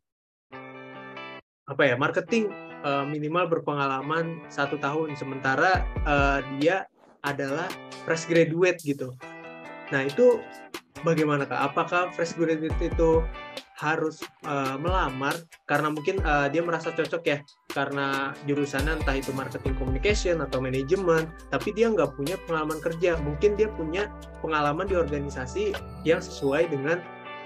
[1.66, 2.50] apa ya marketing
[2.86, 6.86] uh, minimal berpengalaman satu tahun sementara uh, dia
[7.26, 7.66] adalah
[8.06, 9.10] fresh graduate gitu.
[9.90, 10.38] Nah itu
[11.02, 11.74] bagaimana kak?
[11.74, 13.22] Apakah fresh graduate itu
[13.76, 15.36] harus uh, melamar
[15.68, 17.38] karena mungkin uh, dia merasa cocok ya.
[17.68, 23.20] Karena jurusannya entah itu marketing communication atau manajemen tapi dia nggak punya pengalaman kerja.
[23.20, 24.08] Mungkin dia punya
[24.40, 25.76] pengalaman di organisasi
[26.08, 27.04] yang sesuai dengan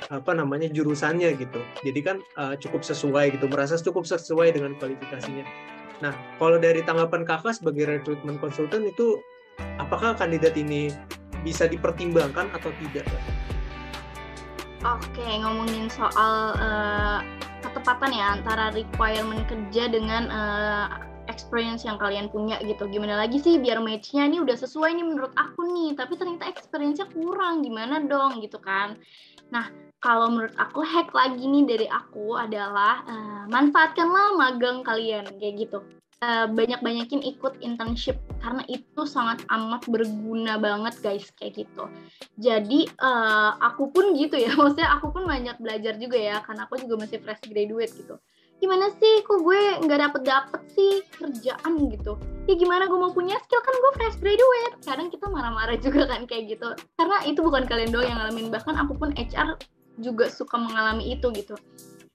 [0.09, 1.61] apa namanya jurusannya gitu.
[1.83, 5.45] Jadi kan uh, cukup sesuai gitu merasa cukup sesuai dengan kualifikasinya.
[6.01, 9.21] Nah kalau dari tanggapan kakak sebagai recruitment consultant itu
[9.77, 10.88] apakah kandidat ini
[11.45, 13.05] bisa dipertimbangkan atau tidak
[14.81, 17.21] Oke, ngomongin soal uh,
[17.61, 20.88] ketepatan ya antara requirement kerja dengan uh,
[21.29, 22.88] experience yang kalian punya gitu.
[22.88, 27.12] Gimana lagi sih biar match-nya ini udah sesuai nih menurut aku nih, tapi ternyata experience-nya
[27.12, 28.97] kurang, gimana dong gitu kan.
[29.53, 29.69] Nah,
[30.01, 35.85] kalau menurut aku hack lagi nih dari aku adalah uh, manfaatkanlah magang kalian kayak gitu.
[36.25, 41.85] Uh, banyak-banyakin ikut internship karena itu sangat amat berguna banget guys kayak gitu.
[42.40, 46.81] Jadi uh, aku pun gitu ya, maksudnya aku pun banyak belajar juga ya karena aku
[46.83, 48.16] juga masih fresh graduate gitu.
[48.61, 52.20] Gimana sih, kok gue nggak dapet dapet sih kerjaan gitu?
[52.44, 54.74] Ya gimana gue mau punya skill kan gue fresh graduate.
[54.85, 56.68] Kadang kita marah-marah juga kan kayak gitu.
[57.00, 59.57] Karena itu bukan kalian doang yang ngalamin, bahkan aku pun HR
[60.00, 61.57] juga suka mengalami itu gitu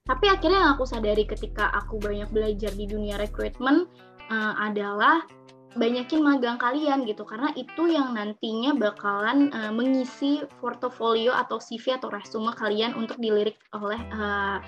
[0.06, 3.90] tapi akhirnya yang aku sadari ketika aku banyak belajar di dunia rekrutmen
[4.30, 5.26] uh, adalah
[5.76, 12.08] banyakin magang kalian gitu karena itu yang nantinya bakalan uh, mengisi portofolio atau CV atau
[12.08, 14.64] resume kalian untuk dilirik oleh uh,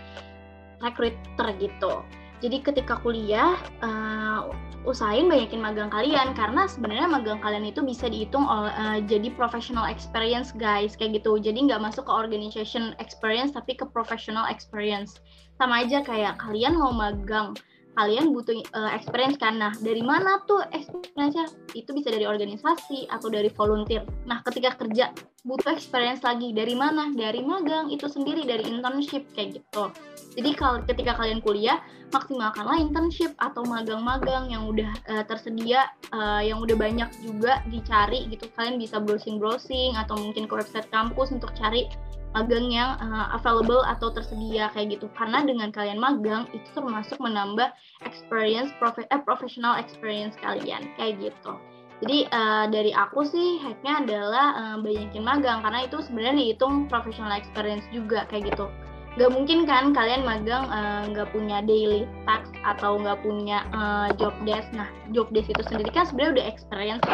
[0.84, 2.04] recruiter gitu.
[2.38, 4.54] Jadi ketika kuliah uh,
[4.86, 9.89] usahain banyakin magang kalian karena sebenarnya magang kalian itu bisa dihitung oleh uh, jadi professional
[9.89, 11.41] experience guys kayak gitu.
[11.41, 15.17] Jadi nggak masuk ke organization experience tapi ke professional experience.
[15.58, 17.58] Sama aja kayak kalian mau magang
[17.98, 19.58] kalian butuh uh, experience kan.
[19.58, 21.50] Nah, dari mana tuh experience-nya?
[21.74, 24.06] Itu bisa dari organisasi atau dari volunteer.
[24.30, 25.10] Nah, ketika kerja
[25.42, 27.10] butuh experience lagi dari mana?
[27.10, 29.90] Dari magang itu sendiri dari internship kayak gitu.
[30.38, 31.82] Jadi kalau ketika kalian kuliah,
[32.14, 38.46] maksimalkanlah internship atau magang-magang yang udah uh, tersedia uh, yang udah banyak juga dicari gitu.
[38.54, 41.90] Kalian bisa browsing-browsing atau mungkin ke website kampus untuk cari
[42.36, 47.72] magang yang uh, available atau tersedia kayak gitu karena dengan kalian magang itu termasuk menambah
[48.04, 51.54] experience prof eh, professional experience kalian kayak gitu
[51.98, 57.34] jadi uh, dari aku sih hacknya adalah uh, banyakin magang karena itu sebenarnya dihitung professional
[57.34, 58.70] experience juga kayak gitu
[59.18, 60.70] Gak mungkin kan kalian magang
[61.10, 64.70] nggak uh, punya daily task atau nggak punya uh, job desk.
[64.78, 67.06] Nah, job desk itu sendiri kan sebenarnya udah experience.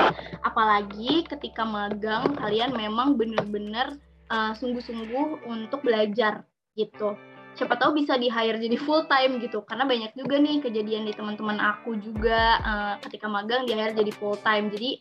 [0.43, 3.95] Apalagi ketika magang kalian memang bener-bener
[4.34, 6.41] eh, sungguh-sungguh untuk belajar
[6.74, 7.13] gitu.
[7.54, 9.62] Siapa tahu bisa di hire jadi full time gitu.
[9.62, 14.10] Karena banyak juga nih kejadian di teman-teman aku juga uh, ketika magang di hire jadi
[14.17, 14.98] full time jadi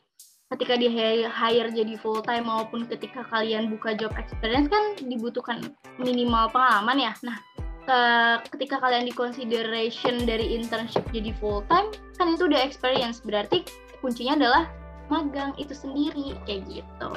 [0.53, 0.93] ketika di
[1.33, 7.13] hire jadi full time maupun ketika kalian buka job experience kan dibutuhkan minimal pengalaman ya.
[7.25, 7.41] Nah
[7.89, 7.99] ke,
[8.53, 11.89] ketika kalian di consideration dari internship jadi full time
[12.21, 13.25] kan itu udah experience.
[13.25, 13.65] Berarti
[14.05, 14.65] kuncinya adalah
[15.09, 17.11] magang itu sendiri kayak gitu.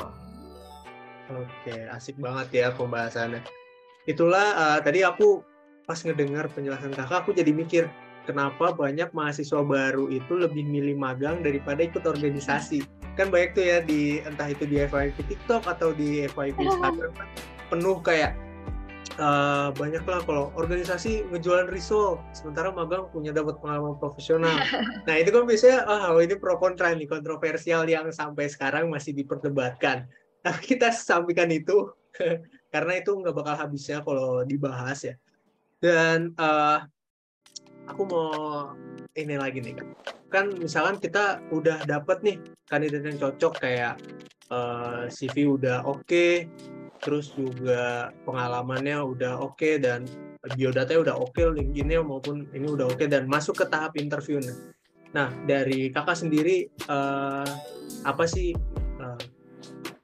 [1.33, 3.41] Oke, asik banget ya pembahasannya.
[4.05, 5.41] Itulah uh, tadi aku
[5.89, 7.89] pas ngedengar penjelasan kakak, aku jadi mikir
[8.25, 12.85] kenapa banyak mahasiswa baru itu lebih milih magang daripada ikut organisasi.
[13.17, 17.29] Kan banyak tuh ya di entah itu di FYP TikTok atau di FYP Instagram kan
[17.69, 18.38] penuh kayak
[19.17, 24.53] uh, banyak lah kalau organisasi ngejualan risol sementara magang punya dapat pengalaman profesional
[25.07, 29.15] nah itu kan biasanya ah oh, ini pro kontra nih kontroversial yang sampai sekarang masih
[29.15, 30.05] diperdebatkan
[30.45, 31.89] tapi kita sampaikan itu
[32.73, 35.15] karena itu nggak bakal habisnya kalau dibahas ya
[35.81, 36.86] dan uh,
[37.89, 38.29] aku mau
[39.17, 39.88] ini lagi nih kan
[40.29, 42.38] kan misalkan kita udah dapet nih
[42.69, 43.95] kandidat yang cocok kayak
[44.51, 46.49] uh, eh, CV udah oke okay,
[46.99, 50.03] terus juga pengalamannya udah oke okay, dan
[50.58, 54.41] biodatanya udah oke okay, LinkedIn-nya maupun ini udah oke okay, dan masuk ke tahap interview
[54.41, 54.58] nih.
[55.15, 57.47] Nah dari kakak sendiri uh,
[58.03, 58.51] apa sih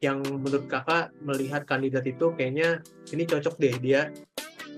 [0.01, 2.81] yang menurut kakak melihat kandidat itu kayaknya
[3.13, 4.09] ini cocok deh dia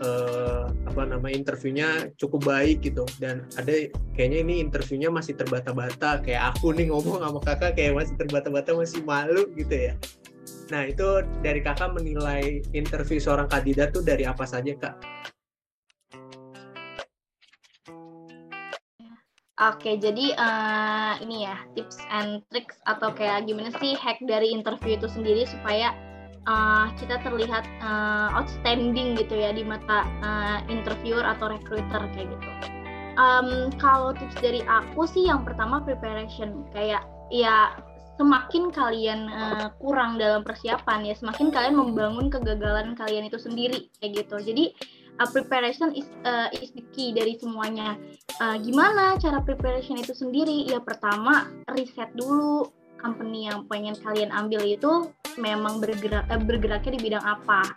[0.04, 3.08] uh, apa nama interviewnya cukup baik gitu.
[3.18, 3.88] Dan ada
[4.20, 9.02] kayaknya ini interviewnya masih terbata-bata kayak aku nih ngomong sama kakak kayak masih terbata-bata masih
[9.08, 9.96] malu gitu ya.
[10.76, 14.96] Nah itu dari kakak menilai interview seorang kandidat tuh dari apa saja kak
[19.64, 25.00] Oke, jadi uh, ini ya tips and tricks atau kayak gimana sih hack dari interview
[25.00, 25.96] itu sendiri supaya
[26.44, 32.50] uh, kita terlihat uh, outstanding gitu ya di mata uh, interviewer atau recruiter kayak gitu.
[33.16, 37.78] Um, kalau tips dari aku sih yang pertama preparation kayak ya
[38.20, 44.26] semakin kalian uh, kurang dalam persiapan ya semakin kalian membangun kegagalan kalian itu sendiri kayak
[44.26, 44.66] gitu jadi
[45.20, 47.98] uh, preparation is uh, is the key dari semuanya.
[48.42, 50.66] Uh, gimana cara preparation itu sendiri?
[50.66, 52.70] Ya pertama riset dulu
[53.04, 57.76] company yang pengen kalian ambil itu memang bergerak eh, bergeraknya di bidang apa.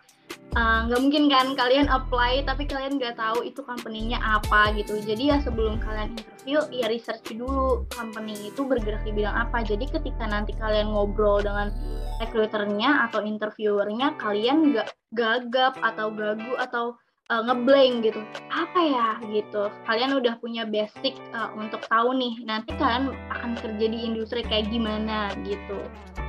[0.57, 4.96] Eh, nggak uh, mungkin kan kalian apply tapi kalian nggak tahu itu company-nya apa gitu.
[5.03, 9.66] Jadi ya sebelum kalian interview ya research dulu company itu bergerak di bidang apa.
[9.66, 11.75] Jadi ketika nanti kalian ngobrol dengan
[12.22, 16.96] recruiternya atau interviewernya kalian nggak gagap atau gagu atau
[17.31, 22.73] uh, ngeblank gitu apa ya gitu kalian udah punya basic uh, untuk tahu nih nanti
[22.79, 25.79] kalian akan kerja di industri kayak gimana gitu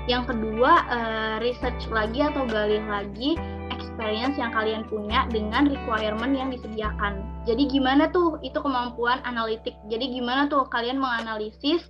[0.08, 3.36] yang kedua uh, research lagi atau gali lagi
[3.78, 7.22] experience yang kalian punya dengan requirement yang disediakan.
[7.50, 9.74] Jadi gimana tuh itu kemampuan analitik.
[9.90, 11.90] Jadi gimana tuh kalian menganalisis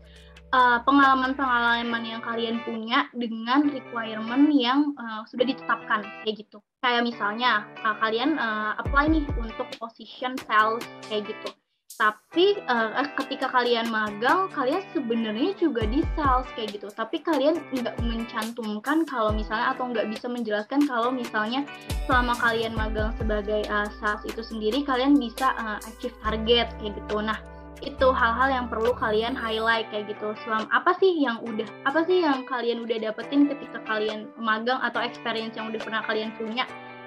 [0.56, 6.63] uh, pengalaman-pengalaman yang kalian punya dengan requirement yang uh, sudah ditetapkan kayak gitu.
[6.88, 11.52] Kayak misalnya uh, kalian uh, apply nih untuk position sales kayak gitu.
[12.00, 16.88] Tapi uh, ketika kalian magang kalian sebenarnya juga di sales kayak gitu.
[16.88, 21.67] Tapi kalian nggak mencantumkan kalau misalnya atau nggak bisa menjelaskan kalau misalnya
[22.08, 27.19] selama kalian magang sebagai uh, sales itu sendiri kalian bisa uh, achieve target kayak gitu.
[27.19, 27.36] Nah
[27.85, 32.25] itu hal-hal yang perlu kalian highlight kayak gitu selama apa sih yang udah apa sih
[32.25, 36.65] yang kalian udah dapetin ketika kalian magang atau experience yang udah pernah kalian punya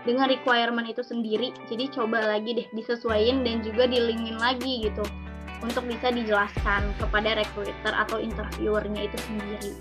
[0.08, 1.52] dengan requirement itu sendiri.
[1.68, 5.04] Jadi coba lagi deh disesuaikan dan juga dilingin lagi gitu
[5.60, 9.72] untuk bisa dijelaskan kepada recruiter atau interviewernya itu sendiri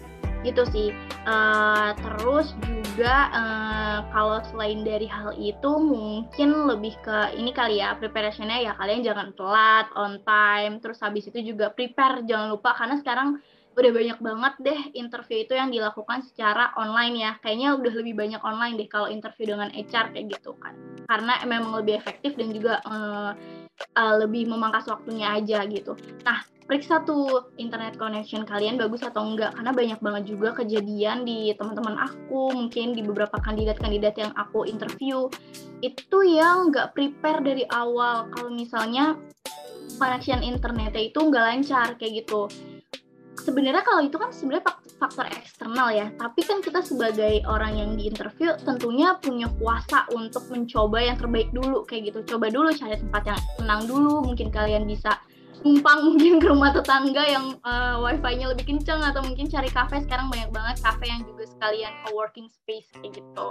[0.43, 0.89] gitu sih
[1.27, 7.95] uh, terus juga uh, kalau selain dari hal itu mungkin lebih ke ini kali ya
[7.99, 12.95] preparationnya ya kalian jangan telat on time terus habis itu juga prepare jangan lupa karena
[12.99, 13.39] sekarang
[13.79, 17.31] udah banyak banget deh interview itu yang dilakukan secara online ya.
[17.39, 20.75] Kayaknya udah lebih banyak online deh kalau interview dengan HR kayak gitu kan.
[21.07, 23.31] Karena memang lebih efektif dan juga uh,
[23.95, 25.95] uh, lebih memangkas waktunya aja gitu.
[26.27, 29.57] Nah, periksa tuh internet connection kalian bagus atau enggak.
[29.57, 35.25] Karena banyak banget juga kejadian di teman-teman aku mungkin di beberapa kandidat-kandidat yang aku interview.
[35.81, 38.29] Itu yang nggak prepare dari awal.
[38.29, 39.17] Kalau misalnya
[39.97, 42.45] connection internetnya itu nggak lancar kayak gitu.
[43.41, 46.13] Sebenarnya kalau itu kan sebenarnya faktor eksternal ya.
[46.21, 51.81] Tapi kan kita sebagai orang yang diinterview tentunya punya kuasa untuk mencoba yang terbaik dulu
[51.89, 52.37] kayak gitu.
[52.37, 55.17] Coba dulu cari tempat yang tenang dulu mungkin kalian bisa
[55.63, 60.03] numpang mungkin ke rumah tetangga yang uh, wifi-nya lebih kenceng atau mungkin cari kafe.
[60.03, 63.47] Sekarang banyak banget kafe yang juga sekalian co-working space kayak gitu.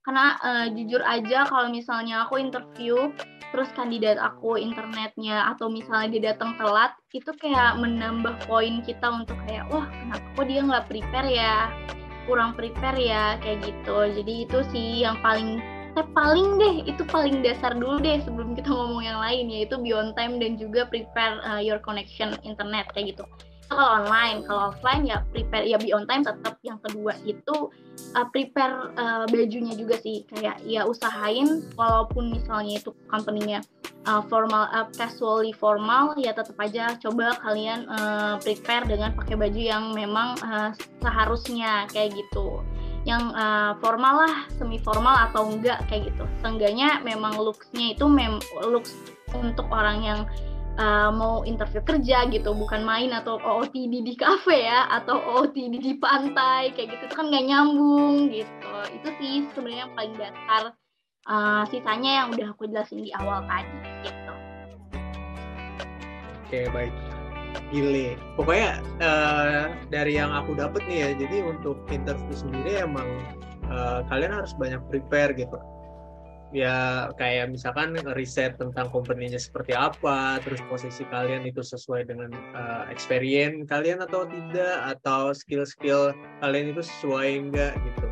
[0.00, 3.12] Karena uh, jujur aja kalau misalnya aku interview
[3.50, 9.34] terus kandidat aku internetnya atau misalnya dia datang telat itu kayak menambah poin kita untuk
[9.50, 11.56] kayak wah kenapa kok dia nggak prepare ya?
[12.30, 13.24] Kurang prepare ya?
[13.42, 13.96] Kayak gitu.
[14.22, 15.58] Jadi itu sih yang paling
[15.96, 20.14] eh, paling deh itu paling dasar dulu deh sebelum kita ngomong yang lain yaitu beyond
[20.14, 23.24] time dan juga prepare uh, your connection internet kayak gitu.
[23.70, 27.70] Kalau online kalau offline ya prepare ya be on time tetap yang kedua itu
[28.18, 30.26] uh, prepare uh, bajunya juga sih.
[30.26, 33.62] Kayak ya usahain walaupun misalnya itu company-nya
[34.10, 39.60] uh, formal uh, casually formal ya tetap aja coba kalian uh, prepare dengan pakai baju
[39.60, 40.70] yang memang uh,
[41.02, 42.64] seharusnya kayak gitu
[43.08, 46.24] yang uh, formal lah semi formal atau enggak kayak gitu.
[46.44, 48.92] Seenggaknya memang looksnya itu mem looks
[49.32, 50.20] untuk orang yang
[50.76, 55.94] uh, mau interview kerja gitu bukan main atau OOTD di kafe ya atau OOTD di
[55.96, 57.02] pantai kayak gitu.
[57.08, 58.74] Itu kan nggak nyambung gitu.
[58.92, 60.62] Itu sih sebenarnya yang paling dasar
[61.24, 64.34] uh, sisanya yang udah aku jelasin di awal tadi gitu.
[66.44, 67.09] Oke baik
[67.70, 68.18] Gile.
[68.34, 73.06] Pokoknya uh, dari yang aku dapat nih ya, jadi untuk interview sendiri emang
[73.70, 75.58] uh, kalian harus banyak prepare gitu
[76.50, 82.90] ya kayak misalkan riset tentang company-nya seperti apa, terus posisi kalian itu sesuai dengan uh,
[82.90, 86.10] experience kalian atau tidak, atau skill-skill
[86.42, 88.06] kalian itu sesuai enggak gitu.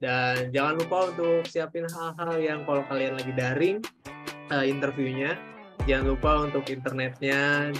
[0.00, 3.78] Dan jangan lupa untuk siapin hal-hal yang kalau kalian lagi daring
[4.52, 5.36] uh, interviewnya,
[5.88, 7.72] jangan lupa untuk internetnya.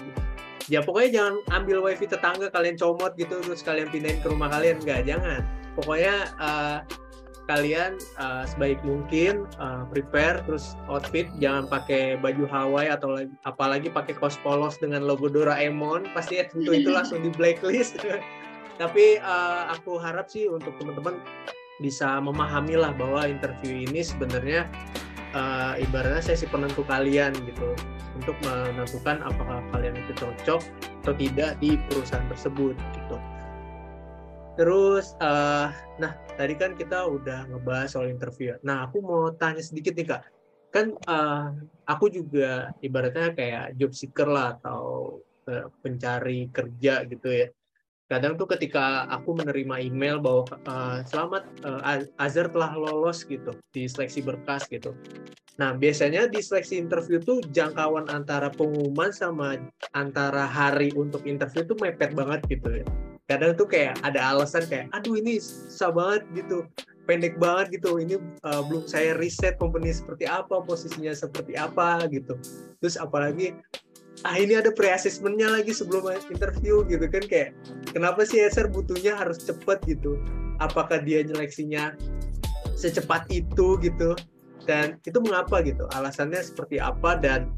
[0.70, 4.78] Ya pokoknya jangan ambil wifi tetangga kalian comot gitu terus kalian pindahin ke rumah kalian.
[4.78, 5.42] Enggak, jangan.
[5.74, 6.78] Pokoknya uh,
[7.50, 11.27] kalian uh, sebaik mungkin uh, prepare terus outfit.
[11.42, 16.06] Jangan pakai baju Hawaii atau lagi, apalagi pakai kaos polos dengan logo Doraemon.
[16.14, 17.98] Pasti ya tentu itu langsung di blacklist.
[18.81, 21.18] Tapi uh, aku harap sih untuk teman-teman
[21.83, 24.71] bisa memahami lah bahwa interview ini sebenarnya
[25.35, 27.74] uh, ibaratnya sesi penentu kalian gitu.
[28.18, 30.60] Untuk menentukan apakah kalian itu cocok
[31.00, 33.16] atau tidak di perusahaan tersebut gitu.
[34.60, 39.96] Terus uh, nah tadi kan kita udah ngebahas soal interview nah aku mau tanya sedikit
[39.96, 40.22] nih kak.
[40.70, 41.56] Kan uh,
[41.88, 45.16] aku juga ibaratnya kayak job seeker lah atau
[45.48, 47.48] uh, pencari kerja gitu ya
[48.11, 53.87] kadang tuh ketika aku menerima email bahwa uh, selamat uh, Azhar telah lolos gitu di
[53.87, 54.98] seleksi berkas gitu.
[55.63, 59.63] Nah biasanya di seleksi interview tuh jangkauan antara pengumuman sama
[59.94, 62.87] antara hari untuk interview tuh mepet banget gitu ya.
[63.31, 66.67] Kadang tuh kayak ada alasan kayak aduh ini susah banget gitu
[67.06, 72.38] pendek banget gitu ini uh, belum saya riset company seperti apa posisinya seperti apa gitu
[72.79, 73.56] terus apalagi
[74.25, 77.56] ah ini ada pre-assessmentnya lagi sebelum interview gitu kan kayak
[77.96, 80.21] kenapa sih SR butuhnya harus cepet gitu?
[80.60, 81.96] Apakah dia nyeleksinya
[82.77, 84.12] secepat itu gitu?
[84.68, 85.88] Dan itu mengapa gitu?
[85.96, 87.16] Alasannya seperti apa?
[87.16, 87.48] Dan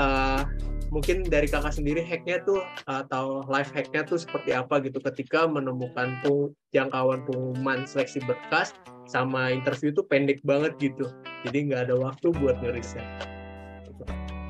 [0.00, 0.48] uh,
[0.88, 5.04] mungkin dari kakak sendiri hacknya tuh atau life hacknya tuh seperti apa gitu?
[5.04, 8.72] Ketika menemukan pung, jangkauan pengumuman seleksi berkas
[9.04, 11.12] sama interview tuh pendek banget gitu.
[11.44, 13.04] Jadi nggak ada waktu buat ngeriset.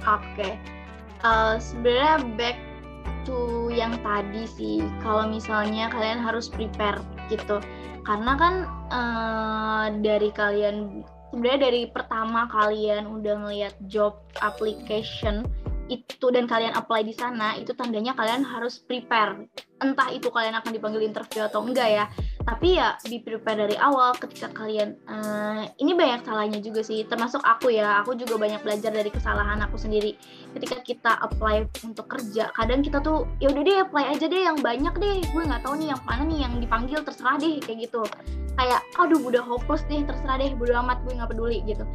[0.05, 0.74] Oke, okay
[1.25, 2.57] uh, sebenarnya back
[3.25, 7.01] to yang tadi sih kalau misalnya kalian harus prepare
[7.33, 7.59] gitu.
[8.05, 8.55] Karena kan
[8.93, 11.03] uh, dari kalian
[11.33, 15.49] sebenarnya dari pertama kalian udah ngelihat job application
[15.93, 19.49] itu dan kalian apply di sana itu tandanya kalian harus prepare.
[19.81, 22.05] Entah itu kalian akan dipanggil interview atau enggak ya
[22.45, 27.41] tapi ya di prepare dari awal ketika kalian uh, ini banyak salahnya juga sih termasuk
[27.41, 28.05] aku ya.
[28.05, 30.13] Aku juga banyak belajar dari kesalahan aku sendiri.
[30.53, 34.61] Ketika kita apply untuk kerja kadang kita tuh ya udah deh apply aja deh yang
[34.61, 35.25] banyak deh.
[35.33, 38.05] Gue nggak tahu nih yang mana nih yang dipanggil terserah deh kayak gitu.
[38.61, 41.89] Kayak aduh udah hopeless deh terserah deh bodo amat gue nggak peduli gitu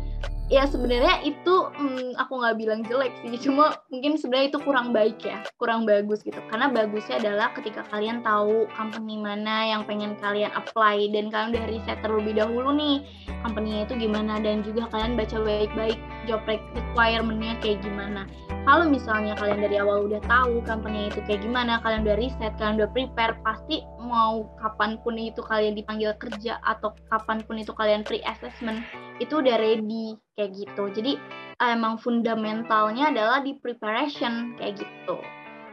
[0.49, 5.21] ya sebenarnya itu hmm, aku nggak bilang jelek sih cuma mungkin sebenarnya itu kurang baik
[5.21, 6.41] ya kurang bagus gitu.
[6.49, 11.65] Karena bagusnya adalah ketika kalian tahu company mana yang pengen kalian apply dan kalian udah
[11.69, 13.05] riset terlebih dahulu nih
[13.45, 18.25] company itu gimana dan juga kalian baca baik-baik job requirement-nya kayak gimana.
[18.65, 22.81] Kalau misalnya kalian dari awal udah tahu company itu kayak gimana kalian udah riset kalian
[22.81, 28.01] udah prepare pasti mau kapan pun itu kalian dipanggil kerja atau kapan pun itu kalian
[28.01, 28.81] pre-assessment
[29.19, 30.83] itu udah ready kayak gitu.
[30.91, 31.13] Jadi
[31.59, 35.19] emang fundamentalnya adalah di preparation kayak gitu.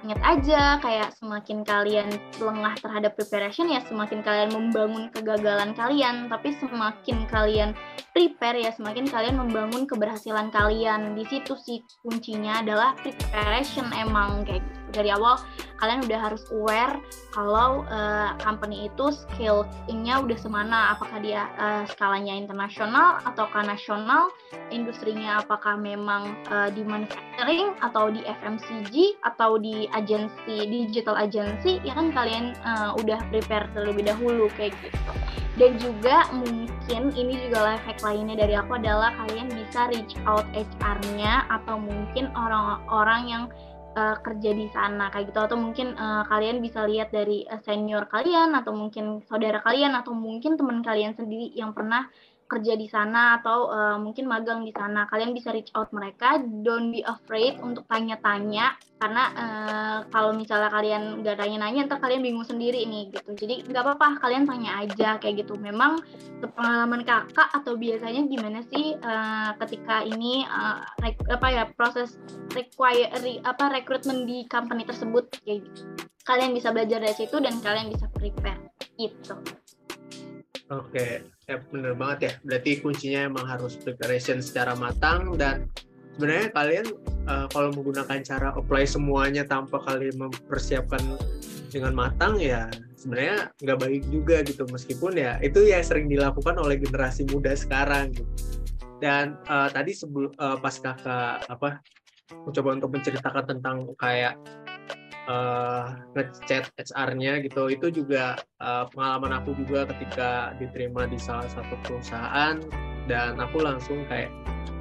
[0.07, 2.07] Ingat aja kayak semakin kalian
[2.39, 7.75] lengah terhadap preparation ya semakin kalian membangun kegagalan kalian, tapi semakin kalian
[8.13, 11.17] prepare ya semakin kalian membangun keberhasilan kalian.
[11.17, 15.41] Di situ sih kuncinya adalah preparation emang kayak gitu dari awal
[15.77, 16.97] kalian udah harus aware
[17.37, 20.97] kalau uh, company itu skillnya udah semana.
[20.97, 24.33] Apakah dia uh, skalanya internasional ataukah nasional?
[24.73, 31.79] Industrinya apakah memang uh, di manufacturing atau di FMCG atau di agensi digital agency?
[31.85, 35.13] Ya kan kalian uh, udah prepare terlebih dahulu kayak gitu.
[35.57, 41.49] Dan juga mungkin ini juga hack lainnya dari aku adalah kalian bisa reach out HR-nya
[41.49, 43.45] atau mungkin orang-orang yang
[43.97, 45.41] uh, kerja di sana kayak gitu.
[45.41, 50.13] Atau mungkin uh, kalian bisa lihat dari uh, senior kalian atau mungkin saudara kalian atau
[50.13, 52.07] mungkin teman kalian sendiri yang pernah
[52.47, 55.05] kerja di sana atau uh, mungkin magang di sana.
[55.11, 56.39] Kalian bisa reach out mereka.
[56.41, 62.47] Don't be afraid untuk tanya-tanya karena uh, kalau misalnya kalian nggak tanya-nanya ntar kalian bingung
[62.47, 63.31] sendiri nih gitu.
[63.37, 65.59] Jadi nggak apa-apa kalian tanya aja kayak gitu.
[65.59, 66.01] Memang
[66.41, 70.81] pengalaman kakak atau biasanya gimana sih uh, ketika ini uh,
[71.29, 72.17] apa ya proses
[72.55, 75.83] require re, apa rekrutmen di company tersebut kayak gitu.
[76.27, 79.37] Kalian bisa belajar dari situ dan kalian bisa prepare itu
[80.73, 82.33] Oke, ya bener banget ya.
[82.43, 85.71] Berarti kuncinya emang harus preparation secara matang dan
[86.17, 86.87] sebenarnya kalian
[87.29, 91.01] uh, kalau menggunakan cara apply semuanya tanpa kalian mempersiapkan
[91.69, 96.81] dengan matang ya sebenarnya nggak baik juga gitu meskipun ya itu ya sering dilakukan oleh
[96.81, 98.33] generasi muda sekarang gitu.
[98.97, 101.85] Dan uh, tadi sebelum uh, pas kakak apa
[102.49, 104.41] mencoba untuk menceritakan tentang kayak
[105.27, 107.71] uh, ngechat HR-nya gitu.
[107.71, 112.59] Itu juga uh, pengalaman aku juga ketika diterima di salah satu perusahaan.
[113.07, 114.35] Dan aku langsung kayak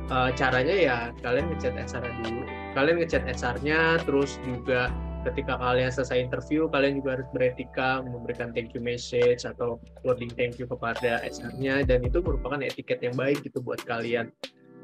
[0.09, 2.41] uh, caranya ya kalian ngechat HR dulu.
[2.73, 4.89] Kalian ngechat HR-nya terus juga
[5.25, 10.61] ketika kalian selesai interview kalian juga harus beretika memberikan thank you message atau wording thank
[10.61, 14.29] you kepada HR-nya dan itu merupakan etiket yang baik gitu buat kalian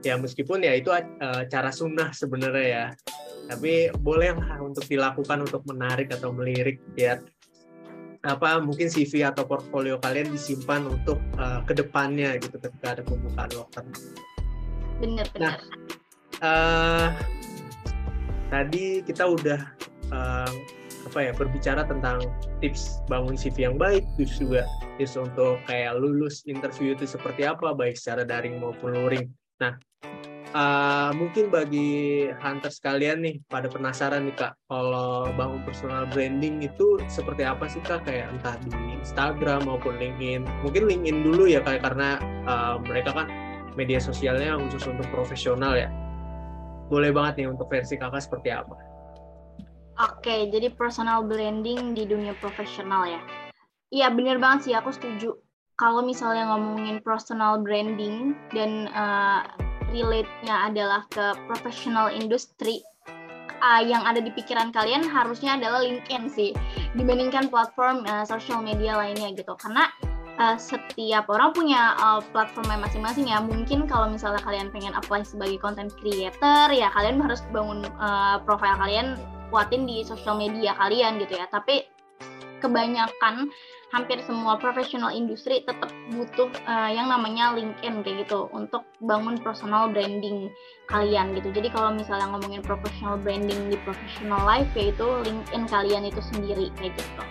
[0.01, 2.85] ya meskipun ya itu uh, cara sunnah sebenarnya ya
[3.49, 7.19] tapi bolehlah untuk dilakukan untuk menarik atau melirik ya
[8.21, 13.49] apa mungkin CV atau portfolio kalian disimpan untuk uh, ke depannya gitu ketika ada pembukaan
[13.57, 13.85] loker.
[15.01, 15.41] Benar benar.
[15.41, 15.55] Nah,
[16.45, 17.07] uh,
[18.53, 19.59] tadi kita udah
[20.13, 20.53] uh,
[21.09, 22.21] apa ya berbicara tentang
[22.61, 24.69] tips bangun CV yang baik, terus juga
[25.01, 29.33] tips untuk kayak lulus interview itu seperti apa, baik secara daring maupun luring.
[29.61, 29.77] Nah,
[30.57, 36.97] uh, mungkin bagi hunter sekalian nih pada penasaran nih kak, kalau bangun personal branding itu
[37.05, 38.01] seperti apa sih kak?
[38.09, 40.49] Kayak entah di Instagram maupun LinkedIn.
[40.65, 42.17] Mungkin LinkedIn dulu ya kayak karena
[42.49, 43.29] uh, mereka kan
[43.77, 45.93] media sosialnya khusus untuk profesional ya.
[46.89, 48.75] Boleh banget nih untuk versi kakak seperti apa?
[50.01, 53.21] Oke, jadi personal branding di dunia profesional ya.
[53.93, 55.37] Iya bener banget sih, aku setuju.
[55.81, 59.41] Kalau misalnya ngomongin personal branding dan uh,
[59.89, 62.85] relate-nya adalah ke professional industry,
[63.65, 66.53] uh, yang ada di pikiran kalian harusnya adalah LinkedIn sih,
[66.93, 69.57] dibandingkan platform uh, social media lainnya gitu.
[69.57, 69.89] Karena
[70.37, 73.41] uh, setiap orang punya uh, platformnya masing-masing ya.
[73.41, 78.77] Mungkin kalau misalnya kalian pengen apply sebagai content creator, ya kalian harus bangun uh, profile
[78.77, 79.17] kalian
[79.49, 81.83] kuatin di sosial media kalian gitu ya tapi
[82.63, 83.51] kebanyakan
[83.91, 89.91] hampir semua profesional industri tetap butuh uh, yang namanya LinkedIn kayak gitu untuk bangun personal
[89.91, 90.47] branding
[90.87, 91.51] kalian gitu.
[91.51, 96.95] Jadi kalau misalnya ngomongin professional branding di professional life yaitu LinkedIn kalian itu sendiri kayak
[96.95, 97.23] gitu.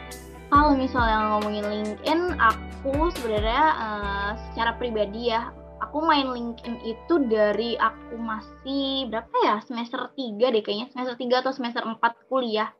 [0.50, 5.48] Kalau misalnya ngomongin LinkedIn, aku sebenarnya uh, secara pribadi ya
[5.80, 11.40] aku main LinkedIn itu dari aku masih berapa ya semester 3 deh kayaknya semester 3
[11.40, 11.98] atau semester 4
[12.28, 12.70] kuliah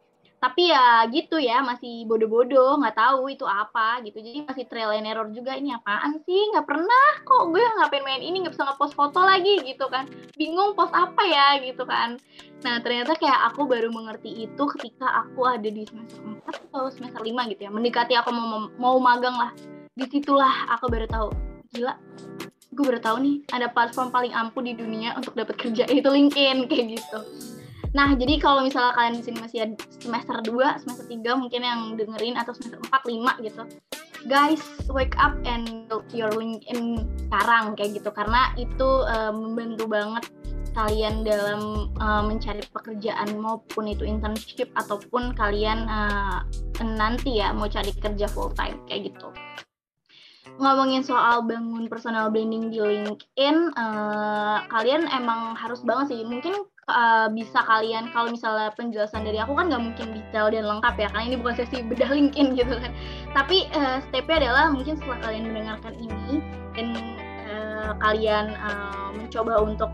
[0.40, 4.24] tapi ya gitu ya masih bodoh-bodoh nggak tahu itu apa gitu.
[4.24, 6.40] Jadi masih trial and error juga ini apaan sih?
[6.56, 10.08] Nggak pernah kok gue ngapain main ini nggak bisa ngepost foto lagi gitu kan.
[10.40, 12.16] Bingung post apa ya gitu kan.
[12.64, 17.20] Nah ternyata kayak aku baru mengerti itu ketika aku ada di semester 4 atau semester
[17.20, 17.70] 5 gitu ya.
[17.70, 19.52] Mendekati aku mau mau magang lah.
[19.92, 21.28] Di situlah aku baru tahu
[21.76, 21.94] gila
[22.70, 25.84] gue baru tahu nih ada platform paling ampuh di dunia untuk dapat kerja.
[25.84, 27.18] Itu LinkedIn kayak gitu.
[27.90, 29.58] Nah, jadi kalau misalnya kalian di sini masih
[29.98, 33.62] semester 2, semester 3 mungkin yang dengerin atau semester 4, 5 gitu.
[34.30, 34.62] Guys,
[34.92, 40.28] wake up and build your LinkedIn sekarang kayak gitu karena itu uh, membantu banget
[40.70, 46.46] kalian dalam uh, mencari pekerjaan maupun itu internship ataupun kalian uh,
[46.78, 49.34] nanti ya mau cari kerja full time kayak gitu
[50.60, 56.20] ngomongin soal bangun personal branding di LinkedIn, uh, kalian emang harus banget sih.
[56.20, 56.52] Mungkin
[56.90, 61.08] uh, bisa kalian kalau misalnya penjelasan dari aku kan nggak mungkin detail dan lengkap ya,
[61.14, 62.92] karena ini bukan sesi bedah LinkedIn gitu kan.
[63.32, 66.42] Tapi uh, stepnya adalah mungkin setelah kalian mendengarkan ini
[66.74, 66.88] dan
[67.48, 69.90] uh, kalian uh, mencoba untuk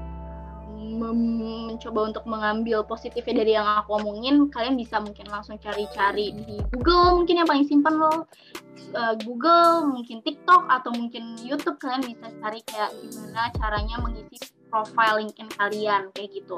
[0.97, 7.21] mencoba untuk mengambil positifnya dari yang aku omongin, kalian bisa mungkin langsung cari-cari di Google
[7.21, 12.91] mungkin yang paling simpan uh, Google, mungkin TikTok atau mungkin YouTube kalian bisa cari kayak
[12.97, 16.57] gimana caranya mengisi profile LinkedIn kalian kayak gitu.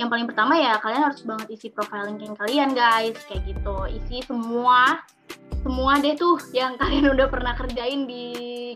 [0.00, 3.76] Yang paling pertama ya kalian harus banget isi profile LinkedIn kalian guys kayak gitu.
[3.90, 5.04] Isi semua
[5.60, 8.24] semua deh tuh yang kalian udah pernah kerjain di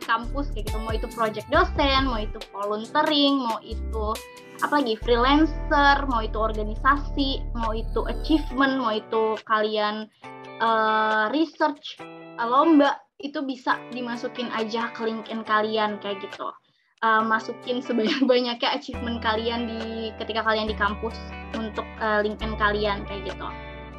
[0.05, 0.79] kampus kayak gitu.
[0.85, 4.07] Mau itu project dosen, mau itu volunteering, mau itu
[4.63, 10.07] apalagi freelancer, mau itu organisasi, mau itu achievement, mau itu kalian
[10.63, 11.99] uh, research
[12.39, 16.51] uh, lomba itu bisa dimasukin aja ke LinkedIn kalian kayak gitu.
[17.05, 21.13] Uh, masukin sebanyak-banyaknya achievement kalian di ketika kalian di kampus
[21.53, 23.49] untuk uh, LinkedIn kalian kayak gitu.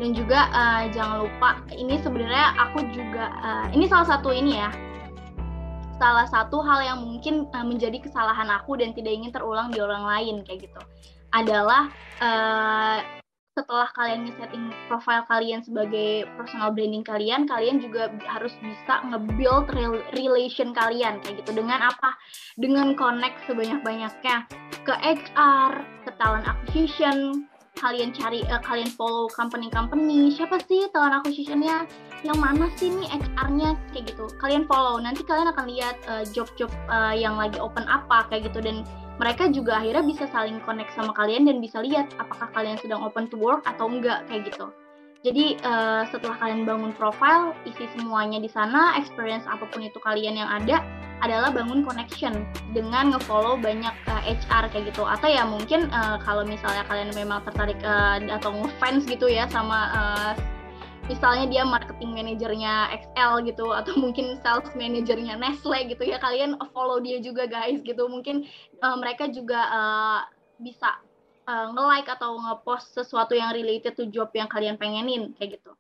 [0.02, 4.74] Dan juga uh, jangan lupa ini sebenarnya aku juga uh, ini salah satu ini ya
[5.96, 10.04] salah satu hal yang mungkin uh, menjadi kesalahan aku dan tidak ingin terulang di orang
[10.04, 10.82] lain kayak gitu
[11.32, 13.00] adalah uh,
[13.56, 19.72] setelah kalian nge-setting profile kalian sebagai personal branding kalian, kalian juga harus bisa nge-build
[20.12, 22.20] relation kalian kayak gitu dengan apa?
[22.60, 24.46] Dengan connect sebanyak-banyaknya
[24.84, 25.72] ke HR,
[26.04, 27.48] ke talent acquisition,
[27.80, 31.86] kalian cari uh, kalian follow company-company siapa sih talent acquisitionnya
[32.24, 34.26] yang mana sih nih HR-nya kayak gitu.
[34.42, 38.64] Kalian follow nanti kalian akan lihat uh, job-job uh, yang lagi open apa kayak gitu.
[38.64, 38.82] Dan
[39.22, 43.32] mereka juga akhirnya bisa saling connect sama kalian dan bisa lihat apakah kalian sedang open
[43.32, 44.72] to work atau enggak kayak gitu
[45.26, 50.38] jadi uh, setelah kalian bangun profile isi semuanya di sana experience apa pun itu kalian
[50.38, 50.86] yang ada
[51.26, 52.46] adalah bangun connection
[52.78, 55.02] dengan ngefollow banyak uh, eh, HR kayak gitu.
[55.02, 59.90] Atau ya mungkin uh, kalau misalnya kalian memang tertarik uh, atau ngefans gitu ya sama
[59.98, 60.32] uh,
[61.10, 67.02] misalnya dia marketing manajernya XL gitu atau mungkin sales manajernya Nestle gitu ya kalian follow
[67.02, 68.06] dia juga guys gitu.
[68.06, 68.46] Mungkin
[68.86, 70.22] uh, mereka juga uh,
[70.62, 71.02] bisa
[71.48, 75.72] uh, nge-like atau nge-post sesuatu yang related to job yang kalian pengenin kayak gitu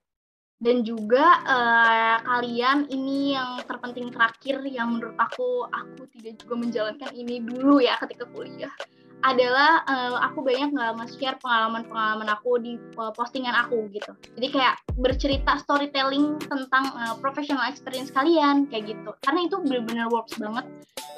[0.55, 7.11] dan juga uh, kalian ini yang terpenting terakhir yang menurut aku aku tidak juga menjalankan
[7.11, 8.71] ini dulu ya ketika kuliah
[9.25, 14.13] adalah uh, aku banyak nggak nge-share pengalaman-pengalaman aku di uh, postingan aku gitu.
[14.37, 19.17] Jadi kayak bercerita storytelling tentang uh, professional experience kalian kayak gitu.
[19.25, 20.69] Karena itu benar-benar works banget.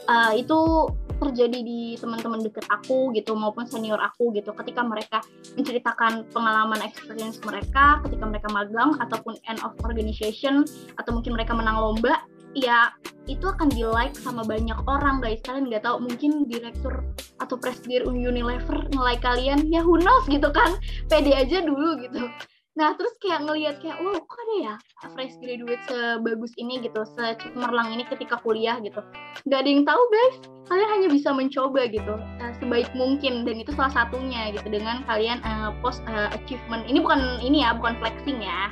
[0.08, 0.88] Uh, itu
[1.18, 4.54] terjadi di teman-teman deket aku gitu maupun senior aku gitu.
[4.54, 5.20] Ketika mereka
[5.58, 10.64] menceritakan pengalaman experience mereka ketika mereka magang ataupun end of organization
[11.02, 12.24] atau mungkin mereka menang lomba
[12.56, 12.90] ya
[13.28, 15.44] itu akan di like sama banyak orang guys.
[15.44, 17.04] Kalian nggak tahu mungkin direktur
[17.38, 20.80] atau presidir Unilever nge-like kalian ya who knows gitu kan.
[21.12, 22.26] Pede aja dulu gitu
[22.78, 24.76] nah terus kayak ngelihat kayak wow kok ada ya
[25.18, 29.02] fresh graduate sebagus ini gitu secemerlang ini ketika kuliah gitu.
[29.50, 30.36] Nggak ada yang tahu guys.
[30.70, 35.42] Kalian hanya bisa mencoba gitu uh, sebaik mungkin dan itu salah satunya gitu dengan kalian
[35.42, 36.86] uh, post uh, achievement.
[36.86, 38.70] Ini bukan ini ya bukan flexing ya.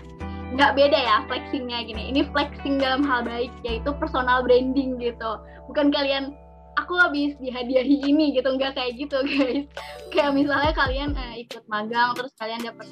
[0.53, 2.13] Nggak beda ya flexingnya gini.
[2.13, 5.41] Ini flexing dalam hal baik yaitu personal branding gitu.
[5.65, 6.37] Bukan kalian
[6.77, 8.53] aku habis dihadiahi ini gitu.
[8.53, 9.65] Nggak kayak gitu guys.
[10.13, 12.85] Kayak misalnya kalian uh, ikut magang terus kalian dapat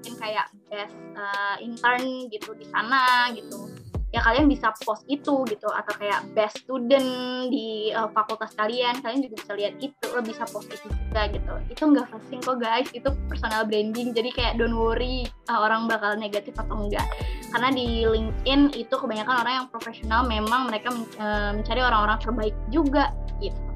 [0.00, 3.68] mungkin kayak best uh, intern gitu di sana gitu.
[4.10, 9.22] Ya kalian bisa post itu gitu atau kayak best student di uh, fakultas kalian kalian
[9.22, 11.52] juga bisa lihat itu lo bisa post itu juga gitu.
[11.68, 12.88] Itu nggak flexing kok guys.
[12.96, 14.16] Itu personal branding.
[14.16, 17.06] Jadi kayak don't worry uh, orang bakal negatif atau enggak.
[17.52, 22.56] Karena di LinkedIn itu kebanyakan orang yang profesional memang mereka men uh, mencari orang-orang terbaik
[22.72, 23.69] juga gitu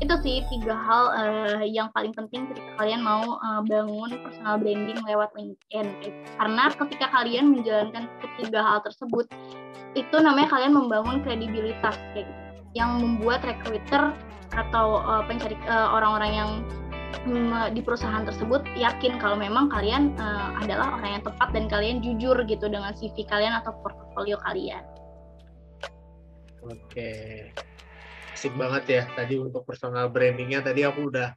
[0.00, 4.96] itu sih tiga hal uh, yang paling penting ketika kalian mau uh, bangun personal branding
[5.04, 5.86] lewat LinkedIn.
[6.40, 9.28] Karena ketika kalian menjalankan ketiga hal tersebut
[9.92, 12.40] itu namanya kalian membangun kredibilitas kayak gitu.
[12.72, 14.16] Yang membuat recruiter
[14.56, 16.50] atau uh, pencari uh, orang-orang yang
[17.28, 21.96] um, di perusahaan tersebut yakin kalau memang kalian uh, adalah orang yang tepat dan kalian
[22.00, 24.82] jujur gitu dengan CV kalian atau portfolio kalian.
[26.60, 27.48] Oke,
[28.34, 31.34] asik banget ya tadi untuk personal brandingnya tadi aku udah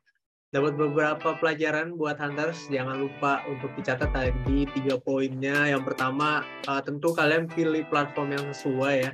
[0.54, 2.70] dapat beberapa pelajaran buat hunters.
[2.70, 5.66] Jangan lupa untuk dicatat tadi tiga poinnya.
[5.74, 9.12] Yang pertama, uh, tentu kalian pilih platform yang sesuai ya.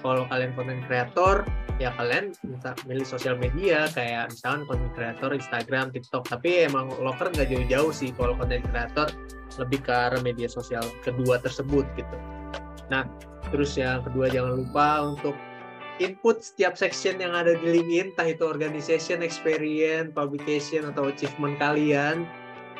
[0.00, 1.44] Kalau kalian content creator,
[1.76, 6.24] ya kalian bisa milih sosial media kayak misalkan content creator Instagram, TikTok.
[6.24, 9.12] Tapi emang loker nggak jauh-jauh sih kalau content creator
[9.60, 12.16] lebih ke arah media sosial kedua tersebut gitu.
[12.88, 13.04] Nah,
[13.52, 15.36] terus yang kedua jangan lupa untuk
[16.00, 22.24] input setiap section yang ada di LinkedIn, entah itu organization, experience, publication, atau achievement kalian.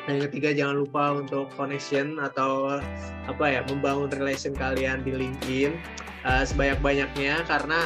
[0.09, 2.81] Dan yang ketiga jangan lupa untuk connection atau
[3.29, 5.77] apa ya membangun relation kalian di LinkedIn
[6.25, 7.45] uh, sebanyak-banyaknya.
[7.45, 7.85] Karena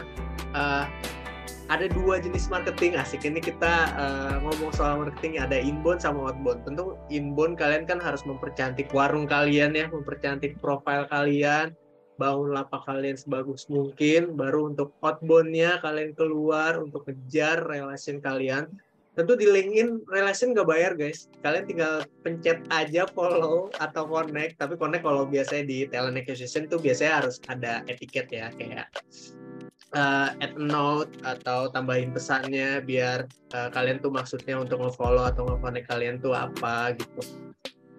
[0.55, 0.88] uh,
[1.67, 2.95] ada dua jenis marketing.
[2.95, 6.63] Asik ini kita uh, ngomong soal marketing ada inbound sama outbound.
[6.63, 11.75] Tentu inbound kalian kan harus mempercantik warung kalian ya mempercantik profile kalian
[12.16, 18.72] bangun lapak kalian sebagus mungkin baru untuk outboundnya kalian keluar untuk kejar relation kalian.
[19.16, 21.32] Tentu di LinkedIn relation gak bayar guys.
[21.39, 24.59] Kalian tinggal pencet aja follow atau connect.
[24.59, 28.91] Tapi connect kalau biasanya di talent acquisition tuh biasanya harus ada etiket ya kayak
[29.95, 33.24] uh, add note atau tambahin pesannya biar
[33.55, 37.24] uh, kalian tuh maksudnya untuk nge-follow atau nge-connect kalian tuh apa gitu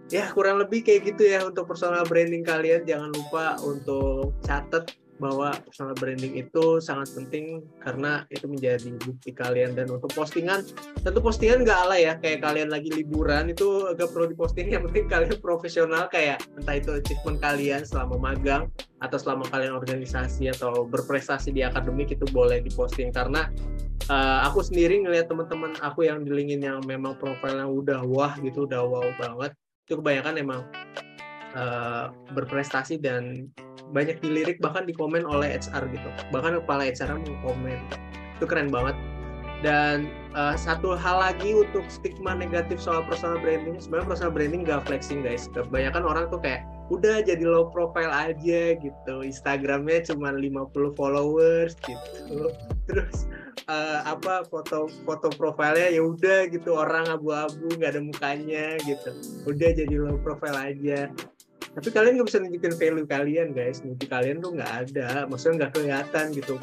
[0.06, 2.86] ya kurang lebih kayak gitu ya untuk personal branding kalian.
[2.86, 4.86] Jangan lupa untuk catat
[5.16, 9.72] bahwa personal branding itu sangat penting karena itu menjadi bukti kalian.
[9.72, 10.62] Dan untuk postingan
[11.00, 12.14] tentu postingan nggak ala ya.
[12.20, 14.70] Kayak kalian lagi liburan itu agak perlu diposting.
[14.70, 18.68] Yang penting kalian profesional kayak entah itu achievement kalian selama magang
[19.00, 23.10] atau selama kalian organisasi atau berprestasi di akademik itu boleh diposting.
[23.10, 23.48] Karena
[24.12, 28.68] uh, aku sendiri ngelihat teman-teman aku yang di LinkedIn yang memang profilnya udah wah gitu
[28.68, 30.60] udah wow banget itu kebanyakan emang
[31.54, 33.46] uh, berprestasi dan
[33.94, 36.08] banyak dilirik bahkan di komen oleh HR gitu.
[36.34, 37.78] Bahkan kepala HR komen
[38.36, 38.98] itu keren banget.
[39.64, 43.78] Dan uh, satu hal lagi untuk stigma negatif soal personal branding.
[43.78, 45.48] Sebenarnya personal branding gak flexing guys.
[45.54, 49.14] Kebanyakan orang tuh kayak udah jadi low profile aja gitu.
[49.22, 52.50] Instagramnya cuma 50 followers gitu.
[52.86, 53.26] Terus
[53.66, 56.78] uh, apa foto foto profilnya ya udah gitu.
[56.78, 59.10] Orang abu-abu nggak ada mukanya gitu.
[59.50, 61.10] Udah jadi low profile aja.
[61.76, 63.82] Tapi kalian nggak bisa nunjukin value kalian guys.
[63.82, 65.26] Muti kalian tuh nggak ada.
[65.26, 66.56] Maksudnya nggak kelihatan gitu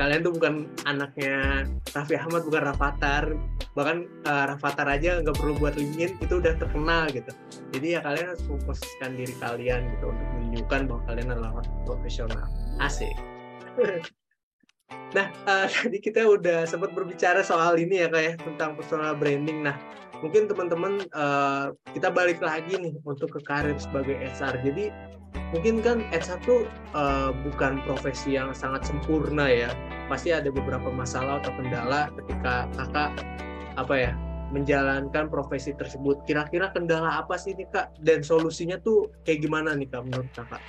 [0.00, 0.54] kalian tuh bukan
[0.88, 3.36] anaknya Raffi Ahmad bukan Rafathar
[3.76, 7.28] bahkan uh, Rafathar aja nggak perlu buat LinkedIn itu udah terkenal gitu
[7.76, 11.52] jadi ya kalian harus fokuskan diri kalian gitu untuk menunjukkan bahwa kalian adalah
[11.84, 12.48] profesional
[12.80, 13.12] asik
[15.10, 19.66] Nah, uh, tadi kita udah sempat berbicara soal ini ya kayak ya, tentang personal branding.
[19.66, 19.74] Nah,
[20.22, 24.62] mungkin teman-teman uh, kita balik lagi nih untuk ke karir sebagai HR.
[24.62, 24.94] Jadi
[25.50, 26.60] mungkin kan HR tuh
[26.94, 29.70] uh, bukan profesi yang sangat sempurna ya.
[30.06, 33.10] Pasti ada beberapa masalah atau kendala ketika kakak
[33.78, 34.12] apa ya
[34.50, 36.26] menjalankan profesi tersebut.
[36.26, 37.94] Kira-kira kendala apa sih nih kak?
[38.02, 40.62] Dan solusinya tuh kayak gimana nih kak menurut kakak?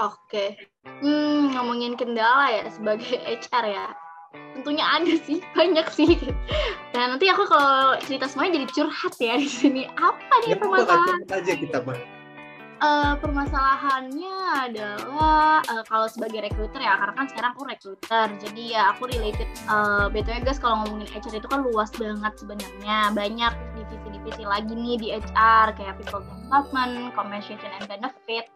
[0.00, 0.56] Oke,
[1.04, 3.86] hmm, ngomongin kendala ya sebagai HR ya.
[4.56, 6.16] Tentunya ada sih, banyak sih.
[6.96, 9.82] Dan nanti aku kalau cerita semuanya jadi curhat ya di sini.
[9.98, 11.20] Apa nih permasalahan?
[11.28, 12.21] Aja kita mah.
[12.82, 18.82] Eh, permasalahannya adalah eh, kalau sebagai recruiter ya karena kan sekarang aku recruiter jadi ya
[18.90, 23.14] aku related eh btw guys kalau ngomongin HR itu kan luas banget sebenarnya.
[23.14, 28.50] Banyak divisi-divisi lagi nih di HR kayak people development, compensation and benefit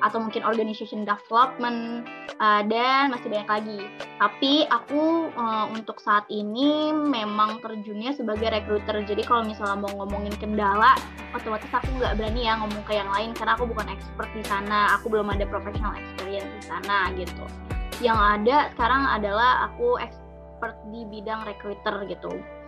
[0.00, 2.08] atau mungkin organization development
[2.40, 3.80] eh, dan masih banyak lagi.
[4.20, 9.00] Tapi aku eh, untuk saat ini memang terjunnya sebagai recruiter.
[9.04, 10.96] Jadi kalau misalnya mau ngomongin kendala
[11.30, 14.98] otomatis aku nggak berani ya ngomong ke yang lain karena aku bukan expert di sana.
[15.00, 17.44] Aku belum ada professional experience di sana gitu.
[18.00, 22.59] Yang ada sekarang adalah aku expert di bidang recruiter gitu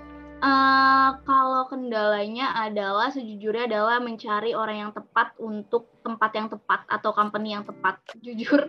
[0.43, 7.15] Eh, kalau kendalanya adalah sejujurnya adalah mencari orang yang tepat untuk tempat yang tepat atau
[7.15, 8.03] company yang tepat.
[8.27, 8.67] Jujur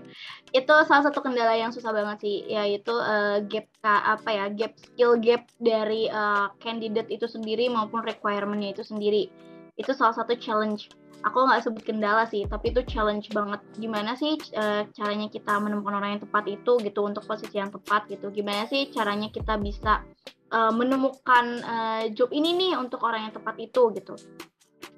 [0.54, 5.18] itu salah satu kendala yang susah banget sih yaitu eh, gap apa ya gap skill
[5.18, 9.34] gap dari eh, candidate itu sendiri maupun requirementnya itu sendiri.
[9.74, 10.94] Itu salah satu challenge
[11.24, 13.64] aku nggak sebut kendala sih tapi itu challenge banget.
[13.80, 18.06] Gimana sih eh, caranya kita menemukan orang yang tepat itu gitu untuk posisi yang tepat
[18.12, 18.30] gitu?
[18.30, 20.04] Gimana sih caranya kita bisa
[20.52, 24.14] eh, menemukan eh, job ini nih untuk orang yang tepat itu gitu?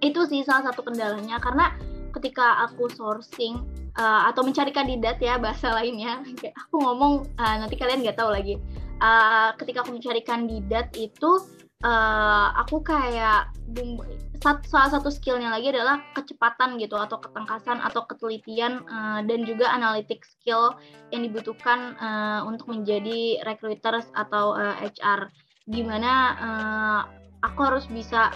[0.02, 1.78] Itu sih salah satu kendalanya karena
[2.12, 3.62] ketika aku sourcing
[3.94, 6.26] eh, atau mencari kandidat ya bahasa lainnya
[6.66, 8.58] aku ngomong eh, nanti kalian nggak tahu lagi.
[8.96, 11.44] Eh, ketika aku mencari kandidat itu
[11.84, 14.06] eh, aku kayak bumbu
[14.46, 20.22] salah satu skillnya lagi adalah kecepatan gitu atau ketangkasan atau ketelitian eh, dan juga analytic
[20.24, 20.78] skill
[21.10, 25.28] yang dibutuhkan eh, untuk menjadi recruiters atau eh, HR
[25.66, 27.02] gimana eh,
[27.42, 28.32] aku harus bisa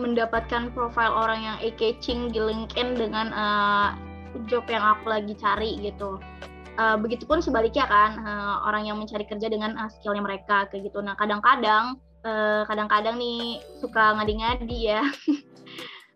[0.00, 3.88] mendapatkan profile orang yang eye-catching di LinkedIn dengan eh,
[4.48, 6.16] job yang aku lagi cari gitu.
[6.80, 11.04] Eh, begitupun sebaliknya kan eh, orang yang mencari kerja dengan eh, skillnya mereka kayak gitu.
[11.04, 15.02] Nah kadang-kadang eh, kadang-kadang nih suka ngadi-ngadi ya.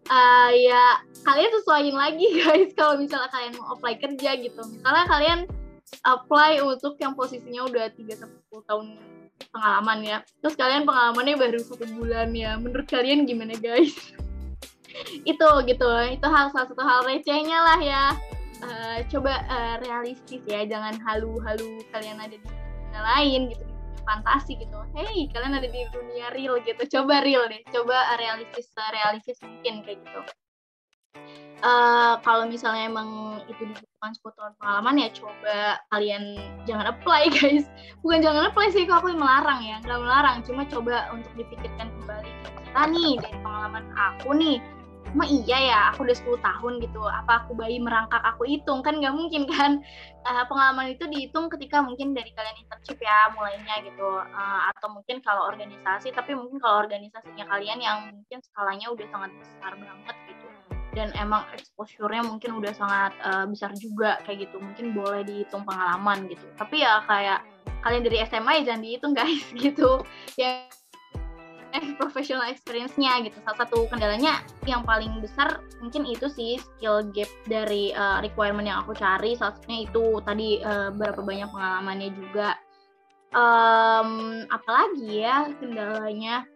[0.05, 4.61] Eh, ya kalian sesuaiin lagi guys kalau misalnya kalian mau apply kerja gitu.
[4.69, 5.41] Misalnya kalian
[6.05, 8.87] apply untuk yang posisinya udah 3 sampai 10 tahun
[9.49, 10.19] pengalaman ya.
[10.45, 12.61] Terus kalian pengalamannya baru satu bulan ya.
[12.61, 13.97] Menurut kalian gimana guys?
[15.31, 15.89] Itu gitu.
[16.13, 18.05] Itu hal salah satu hal recehnya lah ya.
[18.61, 20.69] Eh, coba eh, realistis ya.
[20.69, 22.49] Jangan halu-halu kalian ada di
[22.93, 24.79] lain gitu fantasi gitu.
[24.99, 26.83] Hey kalian ada di dunia real gitu.
[26.99, 27.63] Coba real deh.
[27.71, 30.21] Coba realistis realistis mungkin kayak gitu.
[31.65, 36.37] Eh, kalau misalnya emang itu dibutuhkan 10 tahun pengalaman ya coba kalian
[36.69, 37.65] jangan apply guys.
[38.05, 39.81] Bukan jangan apply sih kok aku melarang ya.
[39.81, 42.33] Nggak melarang cuma coba untuk dipikirkan kembali.
[42.69, 44.61] Kita nih dari pengalaman aku nih
[45.15, 48.83] emang iya ya aku udah 10 tahun gitu apa aku bayi merangkak aku hitung?
[48.83, 49.79] Kan nggak mungkin kan?
[50.25, 54.25] Eh, pengalaman itu dihitung ketika mungkin dari kalian internship ya mulainya gitu.
[54.25, 59.37] Eh, atau mungkin kalau organisasi tapi mungkin kalau organisasinya kalian yang mungkin skalanya udah sangat
[59.37, 60.49] besar banget gitu.
[60.97, 64.57] Dan emang exposure-nya mungkin udah sangat eh, besar juga kayak gitu.
[64.65, 66.49] Mungkin boleh dihitung pengalaman gitu.
[66.57, 67.45] Tapi ya kayak
[67.85, 70.01] kalian dari SMA ya jangan dihitung guys gitu.
[70.41, 70.73] Ya
[71.75, 73.37] eh, professional experience-nya gitu.
[73.43, 78.81] Salah satu kendalanya yang paling besar mungkin itu sih skill gap dari uh, requirement yang
[78.87, 79.35] aku cari.
[79.35, 82.57] Salah satunya itu tadi uh, berapa banyak pengalamannya juga.
[83.35, 86.47] Um, apalagi ya kendalanya?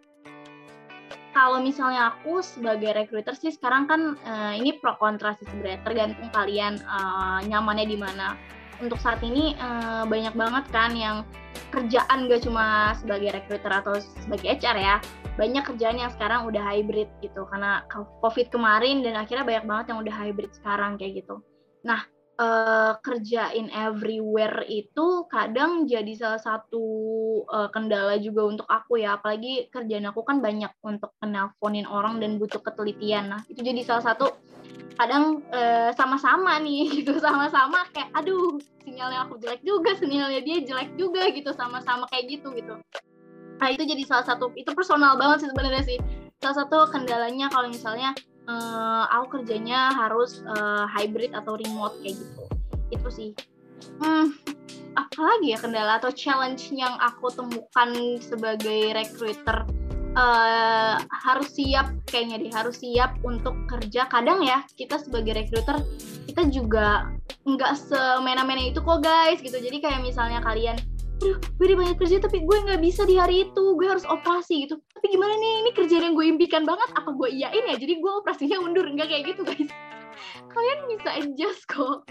[1.29, 6.29] Kalau misalnya aku sebagai recruiter sih sekarang kan uh, ini pro kontra sih sebenarnya tergantung
[6.33, 8.39] kalian uh, nyamannya di mana.
[8.79, 11.27] Untuk saat ini uh, banyak banget kan yang
[11.69, 14.95] kerjaan gak cuma sebagai recruiter atau sebagai HR ya.
[15.35, 17.43] Banyak kerjaan yang sekarang udah hybrid gitu.
[17.51, 17.83] Karena
[18.23, 21.43] covid kemarin dan akhirnya banyak banget yang udah hybrid sekarang kayak gitu.
[21.83, 22.03] Nah
[22.39, 26.83] eh, kerjain everywhere itu kadang jadi salah satu
[27.47, 29.19] eh, kendala juga untuk aku ya.
[29.19, 33.31] Apalagi kerjaan aku kan banyak untuk menelponin orang dan butuh ketelitian.
[33.31, 34.35] Nah itu jadi salah satu
[34.99, 40.91] kadang eh, sama-sama nih gitu sama-sama kayak aduh sinyalnya aku jelek juga sinyalnya dia jelek
[40.99, 42.75] juga gitu sama-sama kayak gitu gitu.
[43.59, 45.97] Nah itu jadi salah satu itu personal banget sih sebenarnya sih.
[46.39, 48.11] Salah satu kendalanya kalau misalnya
[48.47, 52.43] eh, aku kerjanya harus eh, hybrid atau remote kayak gitu.
[52.91, 53.31] Itu sih.
[54.03, 54.35] Hmm,
[54.99, 57.89] apalagi ya kendala atau challenge yang aku temukan
[58.19, 59.63] sebagai recruiter
[60.19, 64.11] eh, harus siap kayaknya deh harus siap untuk kerja.
[64.11, 65.79] Kadang ya kita sebagai recruiter
[66.27, 67.07] kita juga
[67.47, 69.55] nggak semena-mena itu kok guys gitu.
[69.55, 70.75] Jadi kayak misalnya kalian
[71.19, 74.79] aduh gue dibayar kerja tapi gue nggak bisa di hari itu gue harus operasi gitu.
[74.95, 77.75] Tapi gimana nih ini kerjaan yang gue impikan banget apa gue iyain ya?
[77.79, 79.71] Jadi gue operasinya undur nggak kayak gitu guys.
[80.53, 82.07] Kalian bisa adjust kok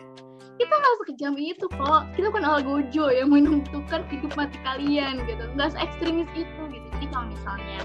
[0.58, 2.02] kita nggak sekejam itu kok.
[2.18, 5.46] Kita bukan algojo yang menentukan hidup mati kalian gitu.
[5.54, 6.86] Nggak se ekstremis itu gitu.
[6.98, 7.80] Jadi kalau misalnya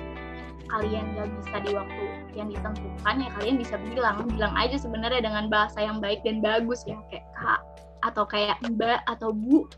[0.73, 2.03] kalian nggak bisa di waktu
[2.33, 4.25] yang ditentukan ya kalian bisa bilang.
[4.25, 7.61] Bilang aja sebenarnya dengan bahasa yang baik dan bagus ya kayak kak
[8.03, 9.69] atau kayak mbak atau bu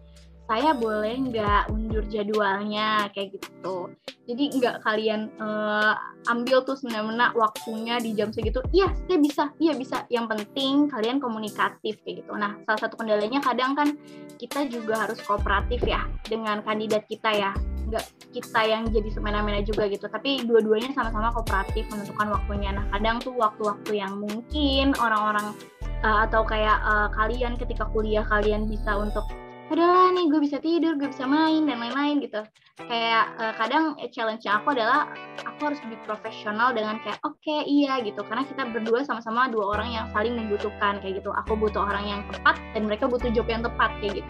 [0.45, 3.09] saya boleh nggak undur jadwalnya?
[3.11, 3.89] Kayak gitu.
[4.25, 5.93] Jadi nggak kalian uh,
[6.29, 8.61] ambil tuh semena-mena waktunya di jam segitu.
[8.69, 9.43] Iya saya bisa.
[9.57, 9.97] Iya bisa.
[10.09, 12.33] Yang penting kalian komunikatif kayak gitu.
[12.37, 13.97] Nah salah satu kendalanya kadang kan
[14.37, 17.51] kita juga harus kooperatif ya dengan kandidat kita ya.
[17.85, 20.05] Nggak kita yang jadi semena-mena juga gitu.
[20.05, 22.69] Tapi dua-duanya sama-sama kooperatif menentukan waktunya.
[22.69, 25.57] Nah kadang tuh waktu-waktu yang mungkin orang-orang
[26.05, 29.25] uh, atau kayak uh, kalian ketika kuliah kalian bisa untuk
[29.73, 32.45] udahlah nih gue bisa tidur gue bisa main dan lain-lain gitu.
[32.75, 35.09] Kayak uh, kadang challenge aku adalah
[35.41, 38.21] aku harus lebih profesional dengan kayak oke okay, iya gitu.
[38.21, 41.33] Karena kita berdua sama-sama dua orang yang saling membutuhkan kayak gitu.
[41.45, 44.29] Aku butuh orang yang tepat dan mereka butuh job yang tepat kayak gitu.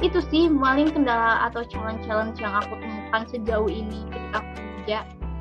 [0.00, 4.98] Itu sih paling kendala atau challenge-challenge yang aku temukan sejauh ini ketika kerja.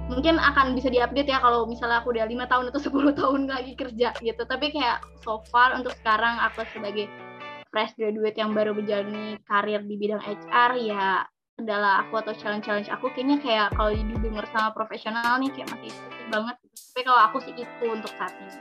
[0.10, 3.78] Mungkin akan bisa diupdate ya kalau misalnya aku udah lima tahun atau 10 tahun lagi
[3.78, 4.42] kerja gitu.
[4.42, 7.29] Tapi kayak so far untuk sekarang aku sebagai
[7.70, 11.24] fresh graduate yang baru menjalani karir di bidang HR ya
[11.60, 16.28] adalah aku atau challenge-challenge aku kayaknya kayak kalau didengar sama profesional nih kayak masih susah
[16.32, 18.54] banget tapi kalau aku sih itu untuk saat ini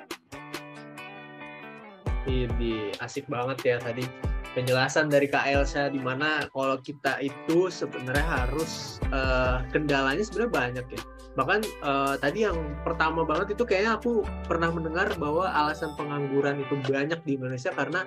[2.29, 4.05] Ini asik banget ya tadi
[4.53, 10.87] penjelasan dari Kak Elsa di mana kalau kita itu sebenarnya harus uh, kendalanya sebenarnya banyak
[10.93, 11.03] ya.
[11.39, 16.75] Bahkan uh, tadi yang pertama banget itu kayaknya aku pernah mendengar bahwa alasan pengangguran itu
[16.83, 18.03] banyak di Indonesia karena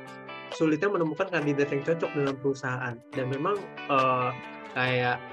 [0.51, 2.99] sulitnya menemukan kandidat yang cocok dengan perusahaan.
[3.15, 3.55] Dan memang
[3.87, 4.35] uh,
[4.75, 5.23] kayak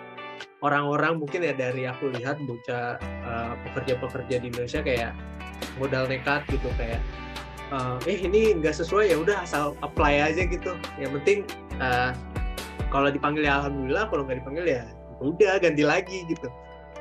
[0.62, 5.12] orang-orang mungkin ya dari aku lihat bocah uh, pekerja-pekerja di Indonesia kayak
[5.82, 7.02] modal nekat gitu kayak
[7.74, 10.78] uh, eh ini nggak sesuai ya udah asal apply aja gitu.
[11.02, 11.38] Yang penting
[11.82, 12.14] uh,
[12.94, 14.86] kalau dipanggil ya alhamdulillah kalau nggak dipanggil ya
[15.18, 16.46] udah ganti lagi gitu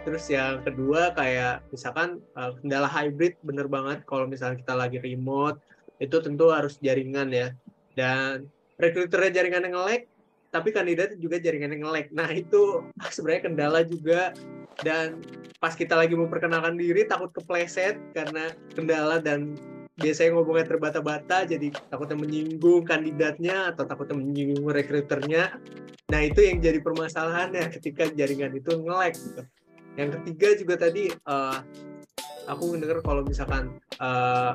[0.07, 5.59] terus yang kedua kayak misalkan uh, kendala hybrid bener banget kalau misalnya kita lagi remote
[5.99, 7.51] itu tentu harus jaringan ya
[7.99, 8.47] dan
[8.79, 10.07] rekruternya jaringan yang nge
[10.47, 12.87] tapi kandidat juga jaringan yang nge Nah itu
[13.19, 14.31] sebenarnya kendala juga
[14.79, 15.19] dan
[15.59, 19.59] pas kita lagi memperkenalkan diri takut kepleset karena kendala dan
[19.99, 25.59] biasanya ngomongnya terbata-bata jadi takutnya menyinggung kandidatnya atau takutnya menyinggung rekruternya.
[26.07, 29.43] Nah itu yang jadi permasalahan ya ketika jaringan itu nge gitu.
[29.97, 31.59] Yang ketiga juga tadi uh,
[32.45, 34.53] aku mendengar kalau misalkan uh,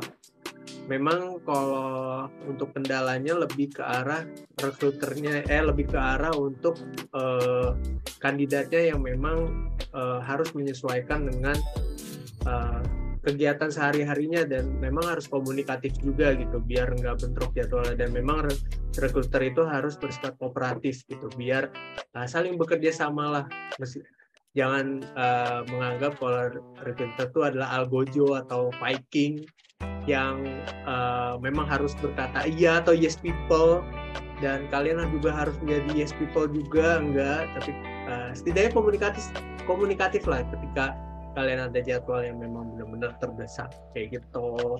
[0.86, 4.26] memang kalau untuk kendalanya lebih ke arah
[4.58, 6.78] rekruternya eh lebih ke arah untuk
[7.14, 7.74] uh,
[8.18, 11.58] kandidatnya yang memang uh, harus menyesuaikan dengan
[12.46, 12.82] uh,
[13.22, 17.94] kegiatan sehari-harinya dan memang harus komunikatif juga gitu biar nggak bentrok jadwalnya.
[17.94, 18.50] Dan memang
[18.98, 21.70] rekruter itu harus bersifat kooperatif gitu biar
[22.18, 23.44] uh, saling bekerja sama lah
[24.52, 29.48] jangan uh, menganggap kalau rekruter itu adalah algojo atau Viking
[30.04, 30.44] yang
[30.84, 33.80] uh, memang harus berkata iya atau yes people
[34.42, 37.70] dan kalian juga harus menjadi yes people juga enggak tapi
[38.10, 39.24] uh, setidaknya komunikatif
[39.64, 40.98] komunikatif lah ketika
[41.32, 44.76] kalian ada jadwal yang memang benar-benar terdesak kayak gitu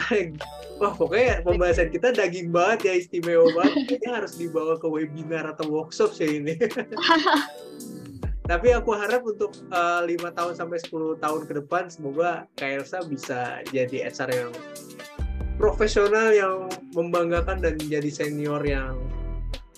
[0.80, 3.84] Wah pokoknya pembahasan kita daging banget ya istimewa banget.
[3.84, 6.56] Kayaknya harus dibawa ke webinar atau workshop sih ini.
[8.50, 13.06] tapi aku harap untuk eh, lima uh, tahun sampai 10 tahun ke depan semoga Kaelsa
[13.06, 14.52] bisa jadi HR yang
[15.54, 18.98] profesional yang membanggakan dan menjadi senior yang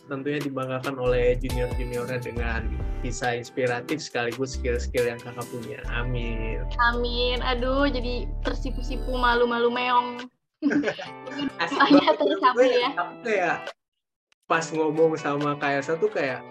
[0.09, 2.65] tentunya dibanggakan oleh junior-juniornya dengan
[3.05, 5.81] kisah inspiratif sekaligus skill-skill yang kakak punya.
[5.93, 6.65] Amin.
[6.93, 7.45] Amin.
[7.45, 10.09] Aduh, jadi tersipu-sipu malu-malu meong.
[11.83, 12.91] Banget tersapu ya.
[13.27, 13.57] Kayak
[14.47, 16.45] pas ngomong sama Kaelsa tuh kayak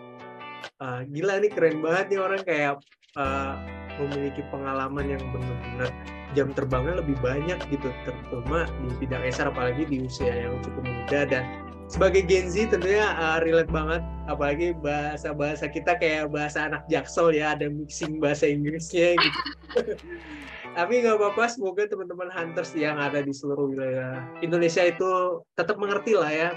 [0.82, 2.74] uh, gila nih keren banget nih orang kayak
[3.18, 3.56] uh,
[4.00, 5.90] memiliki pengalaman yang benar-benar
[6.32, 11.22] jam terbangnya lebih banyak gitu terutama di bidang SR apalagi di usia yang cukup muda.
[11.28, 11.44] Dan
[11.92, 14.00] sebagai Gen Z tentunya uh, relate banget
[14.32, 19.40] apalagi bahasa-bahasa kita kayak bahasa anak jaksel ya ada mixing bahasa Inggrisnya gitu.
[20.78, 26.16] Tapi nggak apa-apa semoga teman-teman hunters yang ada di seluruh wilayah Indonesia itu tetap mengerti
[26.16, 26.50] lah ya.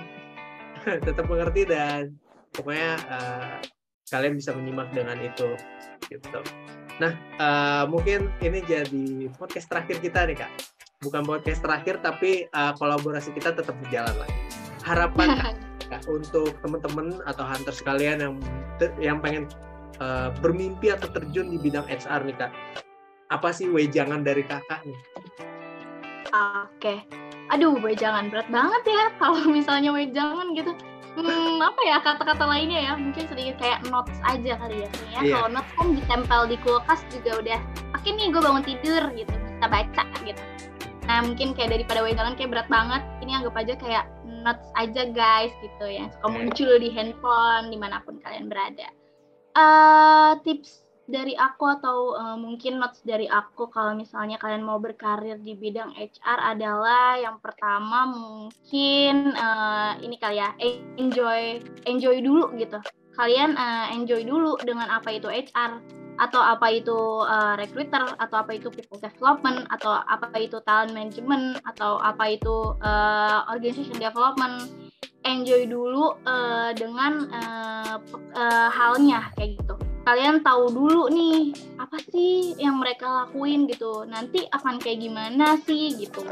[1.06, 2.14] Tetap mengerti dan
[2.54, 3.58] pokoknya uh,
[4.12, 5.56] kalian bisa menyimak dengan itu
[6.08, 6.40] gitu.
[7.00, 10.50] Nah, uh, mungkin ini jadi podcast terakhir kita nih kak.
[11.02, 14.30] Bukan podcast terakhir, tapi uh, kolaborasi kita tetap berjalan lah.
[14.84, 15.54] Harapan kak,
[15.92, 18.34] Ya, untuk teman-teman atau hunter sekalian yang
[18.96, 19.44] yang pengen
[20.00, 22.52] uh, bermimpi atau terjun di bidang HR nih kak,
[23.28, 24.98] apa sih wejangan dari kakak nih?
[26.34, 27.04] Oke,
[27.52, 30.72] aduh wejangan berat banget ya kalau misalnya wejangan gitu.
[31.14, 35.22] Hmm, apa ya kata-kata lainnya ya mungkin sedikit kayak notes aja kali ya ya yeah.
[35.38, 37.60] kalau notes kan ditempel di kulkas juga udah
[37.94, 40.42] oke nih gue bangun tidur gitu bisa baca gitu
[41.06, 44.04] nah mungkin kayak daripada wejangan kayak berat banget ini anggap aja kayak
[44.44, 48.92] notes aja guys gitu yang suka muncul di handphone di mana pun kalian berada.
[49.56, 55.36] Uh, tips dari aku atau uh, mungkin notes dari aku kalau misalnya kalian mau berkarir
[55.40, 60.52] di bidang HR adalah yang pertama mungkin uh, ini kali ya
[60.96, 62.80] enjoy enjoy dulu gitu.
[63.14, 68.54] Kalian uh, enjoy dulu dengan apa itu HR atau apa itu uh, recruiter atau apa
[68.54, 74.70] itu people development atau apa itu talent management atau apa itu uh, organization development
[75.24, 77.96] enjoy dulu uh, dengan uh,
[78.36, 79.74] uh, halnya kayak gitu.
[80.04, 84.04] Kalian tahu dulu nih apa sih yang mereka lakuin gitu.
[84.04, 86.22] Nanti akan kayak gimana sih gitu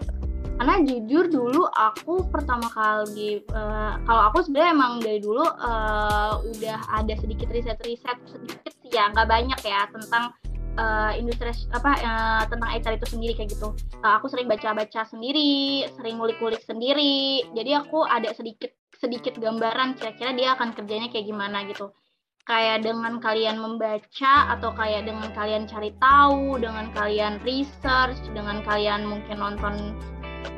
[0.59, 6.79] karena jujur dulu aku pertama kali uh, kalau aku sebenarnya emang dari dulu uh, udah
[7.03, 10.31] ada sedikit riset-riset sedikit sih ya nggak banyak ya tentang
[10.77, 13.75] uh, industri apa uh, tentang HR itu sendiri kayak gitu.
[14.01, 17.45] Uh, aku sering baca-baca sendiri, sering ngulik-ngulik sendiri.
[17.53, 21.91] Jadi aku ada sedikit sedikit gambaran kira-kira dia akan kerjanya kayak gimana gitu.
[22.43, 29.07] Kayak dengan kalian membaca atau kayak dengan kalian cari tahu, dengan kalian research, dengan kalian
[29.07, 29.95] mungkin nonton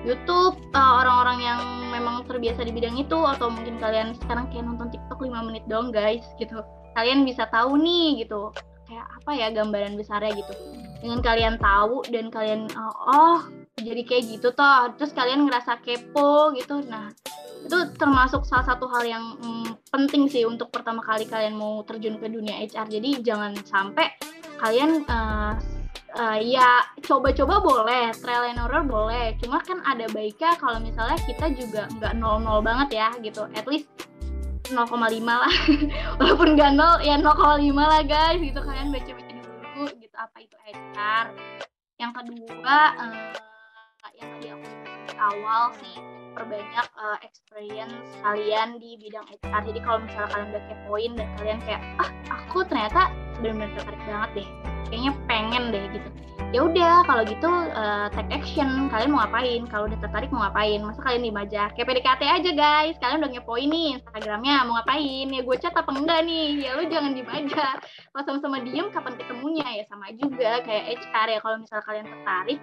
[0.05, 4.93] YouTube uh, orang-orang yang memang terbiasa di bidang itu atau mungkin kalian sekarang kayak nonton
[4.93, 6.61] TikTok 5 menit dong guys gitu.
[6.95, 8.55] Kalian bisa tahu nih gitu
[8.85, 10.53] kayak apa ya gambaran besarnya gitu.
[11.01, 13.41] Dengan kalian tahu dan kalian uh, oh
[13.80, 14.93] jadi kayak gitu toh.
[15.01, 16.85] Terus kalian ngerasa kepo gitu.
[16.85, 17.11] Nah
[17.64, 22.20] itu termasuk salah satu hal yang mm, penting sih untuk pertama kali kalian mau terjun
[22.20, 24.12] ke dunia HR jadi jangan sampai
[24.61, 25.57] kalian uh,
[26.19, 29.35] uh, ya coba-coba boleh, trial and error boleh.
[29.43, 33.47] Cuma kan ada baiknya kalau misalnya kita juga nggak nol-nol banget ya gitu.
[33.55, 33.91] At least
[34.71, 34.97] 0,5
[35.27, 35.55] lah.
[36.19, 38.59] Walaupun nggak nol ya 0,5 lah guys gitu.
[38.62, 41.27] Kalian baca-baca dulu gitu apa itu HR.
[41.99, 43.35] Yang kedua uh,
[44.15, 44.69] yang tadi aku
[45.19, 49.62] awal sih perbanyak uh, experience kalian di bidang HR.
[49.70, 54.30] Jadi kalau misalnya kalian udah kepoin dan kalian kayak ah aku ternyata benar-benar tertarik banget
[54.43, 54.49] deh.
[54.91, 56.09] Kayaknya pengen deh gitu.
[56.55, 58.87] Ya udah kalau gitu uh, take action.
[58.87, 59.66] Kalian mau ngapain?
[59.66, 60.78] Kalau udah tertarik mau ngapain?
[60.87, 61.62] Masa kalian diem aja?
[61.74, 62.95] Kayak PDKT aja guys.
[63.03, 65.26] Kalian udah ngepoin nih Instagramnya mau ngapain?
[65.35, 66.62] Ya gue chat apa enggak nih?
[66.62, 67.78] Ya lu jangan diem aja.
[68.14, 69.66] Kalau sama-sama diem kapan ketemunya?
[69.66, 71.39] Ya sama juga kayak HR ya.
[71.43, 72.61] Kalau misal kalian tertarik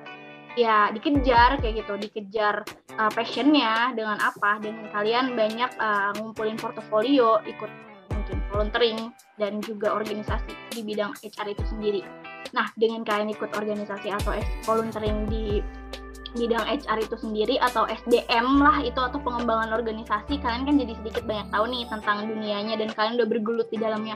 [0.60, 2.68] ya dikejar kayak gitu dikejar
[2.99, 7.72] uh, passionnya dengan apa dengan kalian banyak uh, ngumpulin portofolio ikut
[8.12, 8.99] mungkin volunteering
[9.39, 12.02] dan juga organisasi di bidang HR itu sendiri.
[12.52, 14.36] Nah, dengan kalian ikut organisasi atau
[14.68, 15.64] volunteering di
[16.36, 21.23] bidang HR itu sendiri atau SDM lah itu atau pengembangan organisasi kalian kan jadi sedikit
[21.27, 24.15] banyak tahu nih tentang dunianya dan kalian udah bergelut di dalamnya.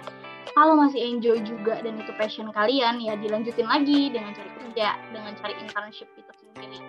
[0.56, 5.32] Kalau masih enjoy juga dan itu passion kalian ya dilanjutin lagi dengan cari kerja dengan
[5.36, 6.80] cari internship itu sendiri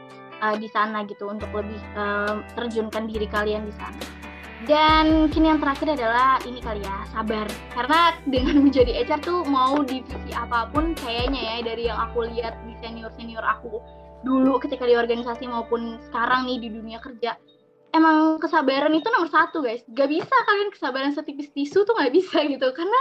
[0.43, 4.27] uh, di sana gitu untuk lebih uh, terjunkan diri kalian di sana.
[4.65, 7.45] Dan kini yang terakhir adalah ini kali ya, sabar.
[7.77, 12.57] Karena dengan menjadi HR tuh mau divisi apa pun kayaknya ya dari yang aku lihat
[12.65, 13.79] di senior-senior aku
[14.27, 17.39] dulu ketika di organisasi maupun sekarang nih di dunia kerja.
[17.95, 19.87] Emang kesabaran itu nomor satu guys.
[19.95, 22.67] Gak bisa kalian kesabaran setipis tisu tuh gak bisa gitu.
[22.75, 23.01] Karena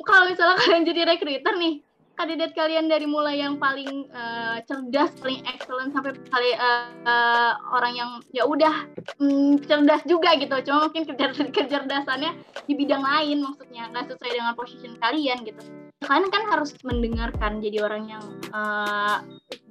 [0.00, 5.42] kalau misalnya kalian jadi recruiter nih, kandidat kalian dari mulai yang paling uh, cerdas, paling
[5.50, 8.86] excellent sampai kali uh, uh, orang yang ya udah
[9.18, 10.54] um, cerdas juga gitu.
[10.66, 11.06] Cuma mungkin
[11.56, 12.32] kecerdasannya
[12.66, 15.62] di bidang lain maksudnya nggak sesuai dengan posisi kalian gitu.
[16.02, 19.22] Kalian kan harus mendengarkan jadi orang yang uh,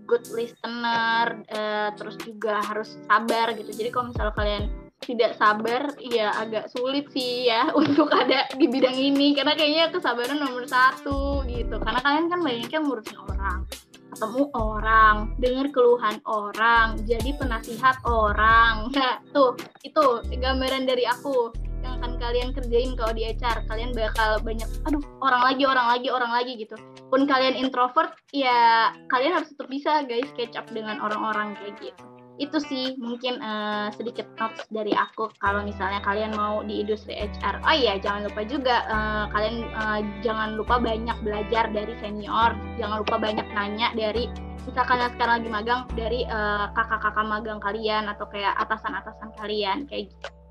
[0.05, 3.71] good listener, uh, terus juga harus sabar gitu.
[3.71, 4.63] Jadi kalau misalnya kalian
[5.03, 9.35] tidak sabar ya agak sulit sih ya untuk ada di bidang ini.
[9.35, 11.75] Karena kayaknya kesabaran nomor satu gitu.
[11.79, 13.67] Karena kalian kan banyaknya ngurusin orang
[14.13, 18.93] ketemu orang dengar keluhan orang jadi penasihat orang.
[18.93, 21.49] Nah tuh itu gambaran dari aku
[21.83, 26.07] yang akan kalian kerjain kalau di HR kalian bakal banyak aduh orang lagi orang lagi
[26.09, 26.75] orang lagi gitu
[27.11, 32.03] pun kalian introvert ya kalian harus tetap bisa guys catch up dengan orang-orang kayak gitu
[32.41, 37.61] itu sih mungkin uh, sedikit notes dari aku kalau misalnya kalian mau di industri HR.
[37.61, 43.05] Oh iya, jangan lupa juga uh, kalian uh, jangan lupa banyak belajar dari senior, jangan
[43.05, 44.25] lupa banyak nanya dari
[44.65, 50.09] misalkan yang sekarang lagi magang dari kakak kakak-kakak magang kalian atau kayak atasan-atasan kalian kayak
[50.09, 50.42] gitu.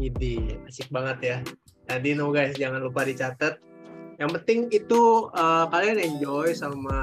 [0.00, 1.38] Idi, asik banget ya.
[1.90, 3.60] Jadi no guys, jangan lupa dicatat.
[4.16, 6.98] Yang penting itu uh, kalian enjoy sama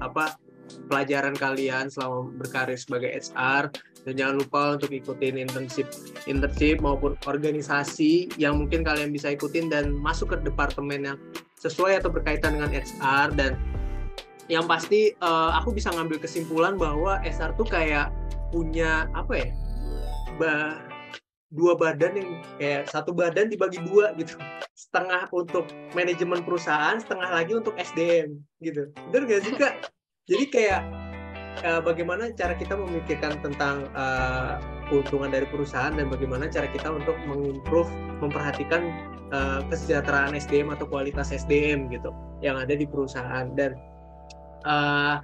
[0.00, 0.40] apa
[0.88, 3.68] pelajaran kalian selama berkarir sebagai HR
[4.02, 5.88] dan jangan lupa untuk ikutin internship
[6.26, 11.18] internship maupun organisasi yang mungkin kalian bisa ikutin dan masuk ke departemen yang
[11.60, 13.52] sesuai atau berkaitan dengan HR dan
[14.50, 18.10] yang pasti uh, aku bisa ngambil kesimpulan bahwa HR tuh kayak
[18.50, 19.48] punya apa ya
[20.36, 20.82] bah,
[21.52, 24.40] dua badan yang kayak satu badan dibagi dua gitu.
[24.72, 28.88] Setengah untuk manajemen perusahaan setengah lagi untuk SDM gitu.
[29.12, 29.74] Benar gak sih kak?
[30.26, 30.82] Jadi kayak
[31.60, 34.56] uh, bagaimana cara kita memikirkan tentang uh,
[34.88, 37.92] keuntungan dari perusahaan dan bagaimana cara kita untuk mengimprove
[38.24, 38.88] memperhatikan
[39.34, 43.52] uh, kesejahteraan SDM atau kualitas SDM gitu yang ada di perusahaan.
[43.52, 43.76] Dan
[44.64, 45.20] uh,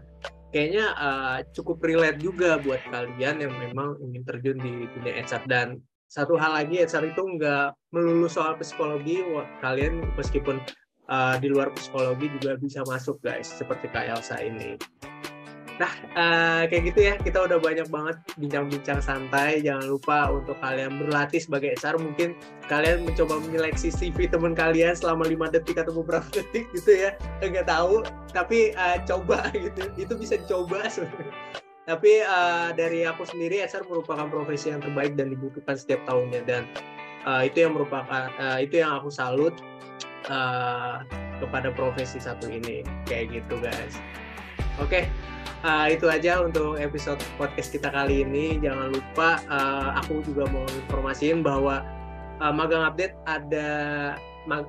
[0.52, 5.68] kayaknya uh, cukup relate juga buat kalian yang memang ingin terjun di dunia HR dan
[6.08, 9.20] satu hal lagi HR itu nggak melulu soal psikologi
[9.60, 10.56] kalian meskipun
[11.12, 14.80] uh, di luar psikologi juga bisa masuk guys seperti Kak Elsa ini
[15.78, 17.14] Nah, uh, kayak gitu ya.
[17.22, 19.62] Kita udah banyak banget bincang-bincang santai.
[19.62, 22.02] Jangan lupa untuk kalian berlatih sebagai HR.
[22.02, 22.34] Mungkin
[22.66, 27.14] kalian mencoba menyeleksi CV teman kalian selama lima detik atau beberapa detik gitu ya.
[27.38, 28.02] Enggak tahu,
[28.34, 29.86] tapi uh, coba gitu.
[29.94, 30.34] Itu bisa
[30.90, 31.67] sebenarnya.
[31.88, 36.68] Tapi uh, dari aku sendiri SR merupakan profesi yang terbaik dan dibutuhkan setiap tahunnya dan
[37.24, 39.56] uh, itu yang merupakan uh, itu yang aku salut
[40.28, 41.00] uh,
[41.40, 43.96] kepada profesi satu ini kayak gitu guys.
[44.78, 45.04] Oke, okay.
[45.64, 48.60] uh, itu aja untuk episode podcast kita kali ini.
[48.60, 51.80] Jangan lupa uh, aku juga mau informasiin bahwa
[52.44, 53.68] uh, Magang Update ada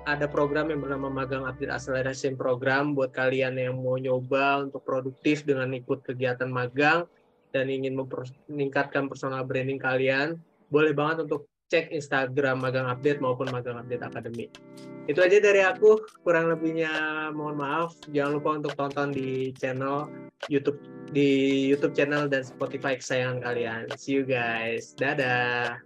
[0.05, 5.47] ada program yang bernama Magang Update Acceleration Program buat kalian yang mau nyoba untuk produktif
[5.47, 7.07] dengan ikut kegiatan magang
[7.49, 7.97] dan ingin
[8.45, 10.37] meningkatkan personal branding kalian,
[10.69, 14.49] boleh banget untuk cek Instagram Magang Update maupun Magang Update Academy.
[15.09, 16.91] Itu aja dari aku, kurang lebihnya
[17.33, 17.97] mohon maaf.
[18.13, 20.05] Jangan lupa untuk tonton di channel
[20.47, 20.77] YouTube
[21.09, 23.89] di YouTube channel dan Spotify kesayangan kalian.
[23.97, 24.93] See you guys.
[24.93, 25.81] Dadah.